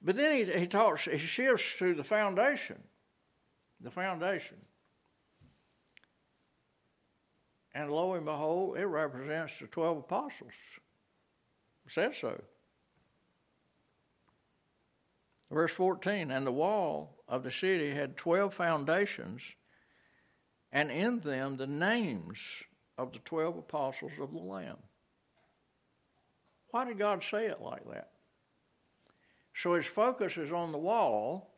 But 0.01 0.17
then 0.17 0.37
he, 0.37 0.61
he 0.61 0.67
talks, 0.67 1.05
he 1.05 1.19
shifts 1.19 1.77
to 1.79 1.93
the 1.93 2.05
foundation. 2.05 2.79
The 3.81 3.91
foundation. 3.91 4.57
And 7.75 7.91
lo 7.91 8.15
and 8.15 8.25
behold, 8.25 8.79
it 8.79 8.87
represents 8.87 9.59
the 9.59 9.67
12 9.67 9.99
apostles. 9.99 10.53
It 11.87 11.93
says 11.93 12.17
so. 12.17 12.41
Verse 15.51 15.73
14 15.73 16.31
And 16.31 16.47
the 16.47 16.53
wall 16.53 17.18
of 17.29 17.43
the 17.43 17.51
city 17.51 17.91
had 17.91 18.17
12 18.17 18.55
foundations, 18.55 19.43
and 20.73 20.91
in 20.91 21.21
them 21.21 21.57
the 21.57 21.67
names 21.67 22.39
of 22.97 23.13
the 23.13 23.19
12 23.21 23.59
apostles 23.59 24.13
of 24.21 24.33
the 24.33 24.39
Lamb. 24.39 24.79
Why 26.71 26.85
did 26.85 26.99
God 26.99 27.23
say 27.23 27.47
it 27.47 27.61
like 27.61 27.89
that? 27.91 28.11
So 29.55 29.75
his 29.75 29.87
focus 29.87 30.37
is 30.37 30.53
on 30.53 30.73
the 30.73 30.79
wall. 30.79 31.51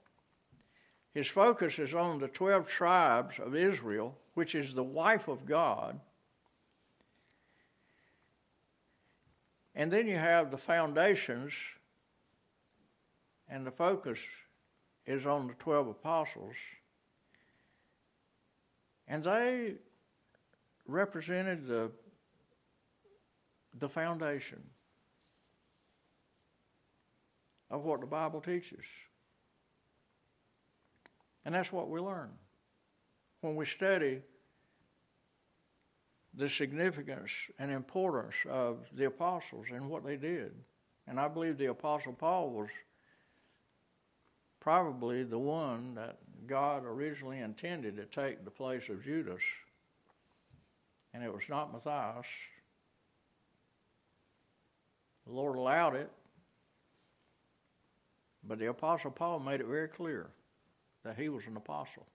His 1.12 1.28
focus 1.28 1.78
is 1.78 1.94
on 1.94 2.18
the 2.18 2.28
12 2.28 2.66
tribes 2.66 3.38
of 3.38 3.54
Israel, 3.54 4.16
which 4.34 4.54
is 4.54 4.74
the 4.74 4.84
wife 4.84 5.28
of 5.28 5.44
God. 5.44 6.00
And 9.74 9.90
then 9.90 10.06
you 10.06 10.16
have 10.16 10.50
the 10.50 10.58
foundations, 10.58 11.52
and 13.48 13.66
the 13.66 13.70
focus 13.70 14.18
is 15.10 15.26
on 15.26 15.48
the 15.48 15.54
12 15.54 15.88
apostles. 15.88 16.54
And 19.08 19.24
they 19.24 19.74
represented 20.86 21.66
the, 21.66 21.90
the 23.78 23.88
foundation 23.88 24.62
of 27.70 27.84
what 27.84 28.00
the 28.00 28.06
Bible 28.06 28.40
teaches. 28.40 28.84
And 31.44 31.54
that's 31.54 31.72
what 31.72 31.90
we 31.90 32.00
learn 32.00 32.30
when 33.40 33.56
we 33.56 33.66
study 33.66 34.20
the 36.34 36.48
significance 36.48 37.32
and 37.58 37.72
importance 37.72 38.36
of 38.48 38.86
the 38.92 39.06
apostles 39.06 39.66
and 39.72 39.88
what 39.88 40.04
they 40.04 40.16
did. 40.16 40.52
And 41.08 41.18
I 41.18 41.26
believe 41.26 41.58
the 41.58 41.66
apostle 41.66 42.12
Paul 42.12 42.50
was 42.50 42.68
probably 44.60 45.22
the 45.22 45.38
one 45.38 45.94
that 45.94 46.18
God 46.46 46.84
originally 46.84 47.40
intended 47.40 47.96
to 47.96 48.04
take 48.04 48.44
the 48.44 48.50
place 48.50 48.88
of 48.88 49.02
Judas. 49.02 49.42
And 51.12 51.24
it 51.24 51.32
was 51.32 51.44
not 51.48 51.72
Matthias. 51.72 52.26
The 55.26 55.32
Lord 55.32 55.56
allowed 55.56 55.96
it 55.96 56.10
but 58.44 58.58
the 58.58 58.66
Apostle 58.66 59.10
Paul 59.10 59.40
made 59.40 59.60
it 59.60 59.66
very 59.66 59.88
clear 59.88 60.30
that 61.04 61.16
he 61.16 61.28
was 61.28 61.46
an 61.46 61.56
apostle. 61.56 62.06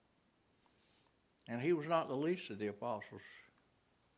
And 1.48 1.62
he 1.62 1.74
was 1.74 1.88
not 1.88 2.08
the 2.08 2.16
least 2.16 2.50
of 2.50 2.58
the 2.58 2.68
apostles 2.68 3.22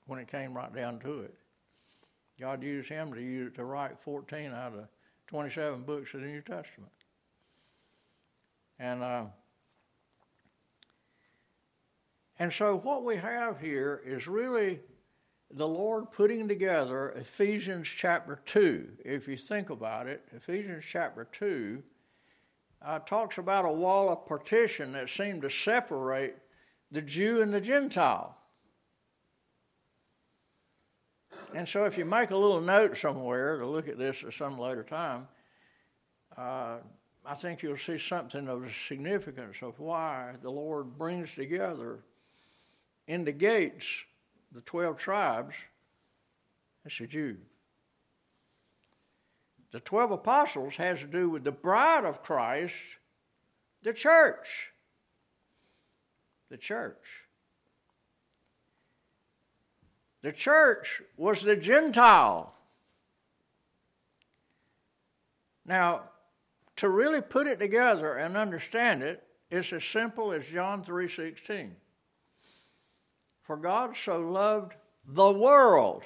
when 0.06 0.20
it 0.20 0.30
came 0.30 0.54
right 0.54 0.74
down 0.74 1.00
to 1.00 1.22
it. 1.22 1.34
God 2.40 2.64
used 2.64 2.90
him 2.90 3.14
to, 3.14 3.22
use, 3.22 3.54
to 3.56 3.66
write 3.66 4.00
14 4.00 4.52
out 4.52 4.74
of 4.74 4.88
27 5.28 5.82
books 5.84 6.14
of 6.14 6.22
the 6.22 6.28
New 6.28 6.42
Testament. 6.42 6.92
And, 8.80 9.04
uh, 9.04 9.26
and 12.40 12.54
so 12.54 12.78
what 12.78 13.04
we 13.04 13.16
have 13.16 13.60
here 13.60 14.02
is 14.06 14.28
really 14.28 14.82
the 15.50 15.68
Lord 15.68 16.12
putting 16.12 16.48
together 16.48 17.10
Ephesians 17.12 17.88
chapter 17.88 18.40
2. 18.46 18.88
If 19.04 19.28
you 19.28 19.38
think 19.38 19.70
about 19.70 20.08
it, 20.08 20.24
Ephesians 20.36 20.84
chapter 20.88 21.26
2 21.32 21.82
uh, 22.82 23.00
talks 23.00 23.38
about 23.38 23.66
a 23.66 23.72
wall 23.72 24.10
of 24.10 24.28
partition 24.28 24.92
that 24.92 25.10
seemed 25.10 25.42
to 25.42 25.50
separate 25.50 26.36
the 26.92 27.02
Jew 27.02 27.42
and 27.42 27.54
the 27.54 27.62
Gentile. 27.62 28.38
And 31.56 31.68
so, 31.68 31.86
if 31.86 31.98
you 31.98 32.06
make 32.06 32.32
a 32.32 32.38
little 32.38 32.62
note 32.62 32.98
somewhere 32.98 33.58
to 33.58 33.66
look 33.66 33.88
at 33.88 33.98
this 33.98 34.24
at 34.24 34.34
some 34.34 34.60
later 34.60 34.84
time, 34.84 35.28
uh, 36.38 36.78
I 37.30 37.36
think 37.36 37.62
you'll 37.62 37.76
see 37.76 37.98
something 37.98 38.48
of 38.48 38.62
the 38.62 38.72
significance 38.72 39.58
of 39.62 39.78
why 39.82 40.36
the 40.42 40.50
Lord 40.50 40.98
brings 40.98 41.36
together 41.36 42.00
in 43.06 43.26
the 43.26 43.34
gates 43.34 43.86
the 44.54 44.62
12 44.62 44.98
tribes. 44.98 45.54
That's 46.84 47.02
a 47.02 47.08
Jew. 47.08 47.36
The 49.72 49.82
12 49.82 50.12
apostles 50.12 50.78
has 50.78 51.02
to 51.02 51.08
do 51.08 51.30
with 51.30 51.44
the 51.44 51.52
bride 51.52 52.06
of 52.06 52.24
Christ, 52.24 52.76
the 53.84 53.92
church. 53.92 54.72
The 56.50 56.56
church. 56.56 57.26
The 60.22 60.32
church 60.32 61.02
was 61.18 61.42
the 61.42 61.58
Gentile. 61.58 62.56
Now, 65.66 66.04
to 66.78 66.90
really 66.90 67.22
put 67.22 67.48
it 67.48 67.60
together 67.60 68.16
and 68.16 68.38
understand 68.38 69.04
it, 69.04 69.24
it's 69.50 69.74
as 69.74 69.84
simple 69.84 70.32
as 70.32 70.48
John 70.48 70.84
3:16. 70.84 71.76
For 73.42 73.58
God 73.58 73.96
so 73.96 74.20
loved 74.20 74.76
the 75.06 75.32
world 75.32 76.04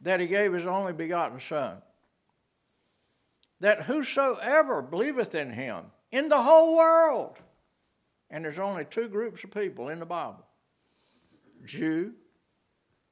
that 0.00 0.20
he 0.20 0.26
gave 0.26 0.52
his 0.52 0.66
only 0.66 0.92
begotten 0.92 1.40
Son, 1.40 1.80
that 3.60 3.84
whosoever 3.84 4.82
believeth 4.82 5.34
in 5.34 5.52
him, 5.52 5.92
in 6.10 6.28
the 6.28 6.42
whole 6.42 6.76
world, 6.76 7.38
and 8.28 8.44
there's 8.44 8.58
only 8.58 8.84
two 8.84 9.08
groups 9.08 9.44
of 9.44 9.50
people 9.50 9.88
in 9.88 10.00
the 10.00 10.06
Bible 10.06 10.44
Jew 11.64 12.14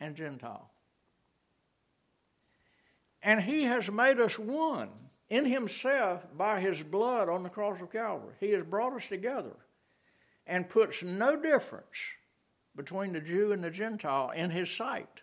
and 0.00 0.16
Gentile. 0.16 0.70
And 3.22 3.42
he 3.42 3.64
has 3.64 3.90
made 3.90 4.18
us 4.18 4.38
one 4.38 4.90
in 5.28 5.44
himself 5.44 6.26
by 6.36 6.60
his 6.60 6.82
blood 6.82 7.28
on 7.28 7.42
the 7.42 7.48
cross 7.48 7.80
of 7.80 7.92
Calvary. 7.92 8.34
He 8.40 8.50
has 8.50 8.64
brought 8.64 8.94
us 8.94 9.06
together 9.08 9.56
and 10.46 10.68
puts 10.68 11.02
no 11.02 11.40
difference 11.40 11.84
between 12.74 13.12
the 13.12 13.20
Jew 13.20 13.52
and 13.52 13.62
the 13.62 13.70
Gentile 13.70 14.30
in 14.30 14.50
his 14.50 14.70
sight. 14.70 15.22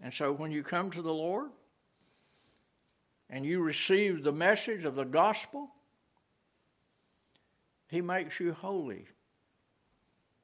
And 0.00 0.12
so 0.12 0.32
when 0.32 0.50
you 0.52 0.62
come 0.62 0.90
to 0.92 1.02
the 1.02 1.12
Lord 1.12 1.50
and 3.28 3.44
you 3.44 3.60
receive 3.60 4.22
the 4.22 4.32
message 4.32 4.84
of 4.84 4.94
the 4.94 5.04
gospel, 5.04 5.70
He 7.88 8.00
makes 8.00 8.38
you 8.38 8.52
holy 8.52 9.06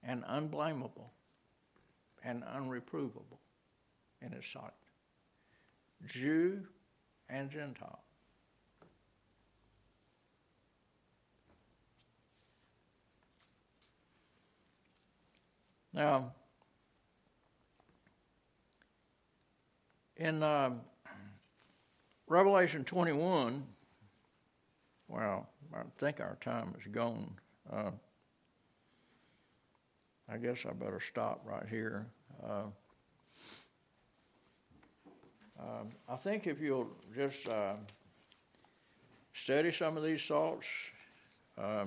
and 0.03 0.25
unblameable 0.27 1.13
and 2.25 2.43
unreprovable 2.45 3.39
in 4.21 4.33
His 4.33 4.47
sight. 4.47 4.73
Jew 6.07 6.61
and 7.29 7.51
Gentile. 7.51 8.01
Now, 15.95 16.33
In 20.23 20.41
uh, 20.41 20.71
Revelation 22.29 22.85
21, 22.85 23.65
well, 25.09 25.49
I 25.75 25.81
think 25.99 26.21
our 26.21 26.39
time 26.41 26.77
is 26.79 26.87
gone. 26.93 27.29
Uh, 27.69 27.91
I 30.29 30.37
guess 30.37 30.65
I 30.69 30.73
better 30.73 31.01
stop 31.01 31.43
right 31.45 31.67
here. 31.69 32.07
Uh, 32.43 32.65
uh 35.59 35.85
I 36.09 36.17
think 36.17 36.47
if 36.47 36.61
you'll 36.61 36.89
just 37.15 37.49
uh, 37.49 37.75
study 39.35 39.73
some 39.73 39.97
of 39.97 40.05
these 40.05 40.25
thoughts, 40.25 40.67
uh, 41.59 41.87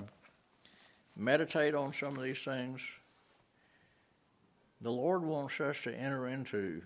meditate 1.16 1.74
on 1.74 1.92
some 1.92 2.16
of 2.16 2.22
these 2.22 2.42
things, 2.42 2.80
the 4.80 4.90
Lord 4.90 5.22
wants 5.22 5.60
us 5.60 5.82
to 5.84 5.94
enter 5.94 6.28
into 6.28 6.82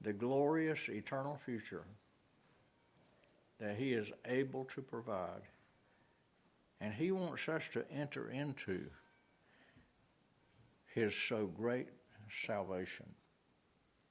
the 0.00 0.12
glorious 0.12 0.88
eternal 0.88 1.38
future 1.44 1.84
that 3.60 3.76
He 3.76 3.92
is 3.92 4.08
able 4.26 4.64
to 4.74 4.82
provide. 4.82 5.42
And 6.80 6.92
He 6.92 7.12
wants 7.12 7.48
us 7.48 7.62
to 7.72 7.90
enter 7.90 8.30
into 8.30 8.86
His 10.94 11.14
so 11.14 11.46
great 11.46 11.88
salvation. 12.46 13.06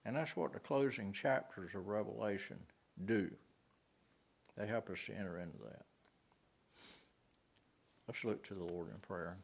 And 0.05 0.15
that's 0.15 0.35
what 0.35 0.53
the 0.53 0.59
closing 0.59 1.13
chapters 1.13 1.73
of 1.75 1.87
Revelation 1.87 2.59
do. 3.05 3.31
They 4.57 4.67
help 4.67 4.89
us 4.89 4.99
to 5.07 5.13
enter 5.13 5.39
into 5.39 5.57
that. 5.63 5.85
Let's 8.07 8.23
look 8.25 8.45
to 8.47 8.53
the 8.53 8.65
Lord 8.65 8.89
in 8.89 8.99
prayer. 8.99 9.37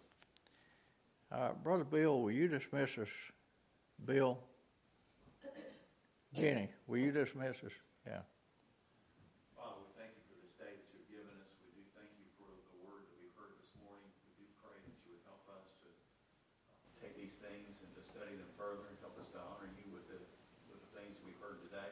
Uh, 1.32 1.54
Brother 1.64 1.86
Bill, 1.86 2.22
will 2.22 2.32
you 2.32 2.48
dismiss 2.48 2.98
us? 2.98 3.10
Bill? 4.06 4.38
Jenny, 6.36 6.70
will 6.86 7.02
you 7.02 7.10
dismiss 7.10 7.58
us? 7.66 7.74
Yeah. 8.06 8.22
Father, 9.58 9.82
we 9.82 9.90
thank 9.98 10.14
you 10.14 10.22
for 10.30 10.38
this 10.46 10.54
day 10.62 10.70
that 10.70 10.88
you've 10.94 11.10
given 11.10 11.34
us. 11.42 11.50
We 11.66 11.74
do 11.74 11.82
thank 11.98 12.14
you 12.22 12.30
for 12.38 12.54
the 12.54 12.86
word 12.86 13.10
that 13.10 13.18
we've 13.18 13.34
heard 13.34 13.58
this 13.58 13.74
morning. 13.82 14.06
We 14.30 14.46
do 14.46 14.46
pray 14.62 14.78
that 14.78 14.94
you 15.02 15.18
would 15.18 15.26
help 15.26 15.42
us 15.50 15.66
to 15.82 15.90
uh, 15.90 17.02
take 17.02 17.18
these 17.18 17.42
things 17.42 17.82
and 17.82 17.90
to 17.98 18.02
study 18.06 18.38
them 18.38 18.52
further 18.54 18.86
and 18.94 18.96
help 19.02 19.18
us 19.18 19.34
to 19.34 19.42
honor 19.42 19.74
you 19.74 19.90
with 19.90 20.06
the, 20.06 20.22
with 20.70 20.78
the 20.86 20.92
things 20.94 21.18
we 21.26 21.34
heard 21.42 21.58
today. 21.66 21.90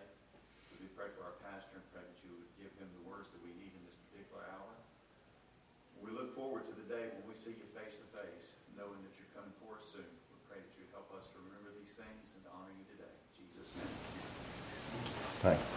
We 0.69 0.85
do 0.85 0.87
pray 0.93 1.09
for 1.17 1.25
our 1.25 1.37
pastor 1.41 1.81
and 1.81 1.85
pray 1.89 2.05
that 2.05 2.19
you 2.21 2.37
would 2.37 2.53
give 2.61 2.69
him 2.77 2.93
the 2.93 3.09
words 3.09 3.33
that 3.33 3.41
we 3.41 3.49
need 3.57 3.73
in 3.73 3.81
this 3.89 3.97
particular 4.05 4.45
hour. 4.53 4.69
We 5.97 6.13
look 6.13 6.37
forward 6.37 6.69
to 6.69 6.73
the 6.77 6.85
day 6.85 7.09
when 7.17 7.25
we 7.25 7.33
see 7.33 7.57
you 7.57 7.65
face 7.73 7.97
to 7.97 8.07
face, 8.13 8.53
knowing 8.77 9.01
that 9.01 9.17
you're 9.17 9.33
coming 9.33 9.51
for 9.65 9.81
us 9.81 9.97
soon. 9.97 10.05
We 10.29 10.37
pray 10.45 10.61
that 10.61 10.73
you 10.77 10.87
help 15.43 15.76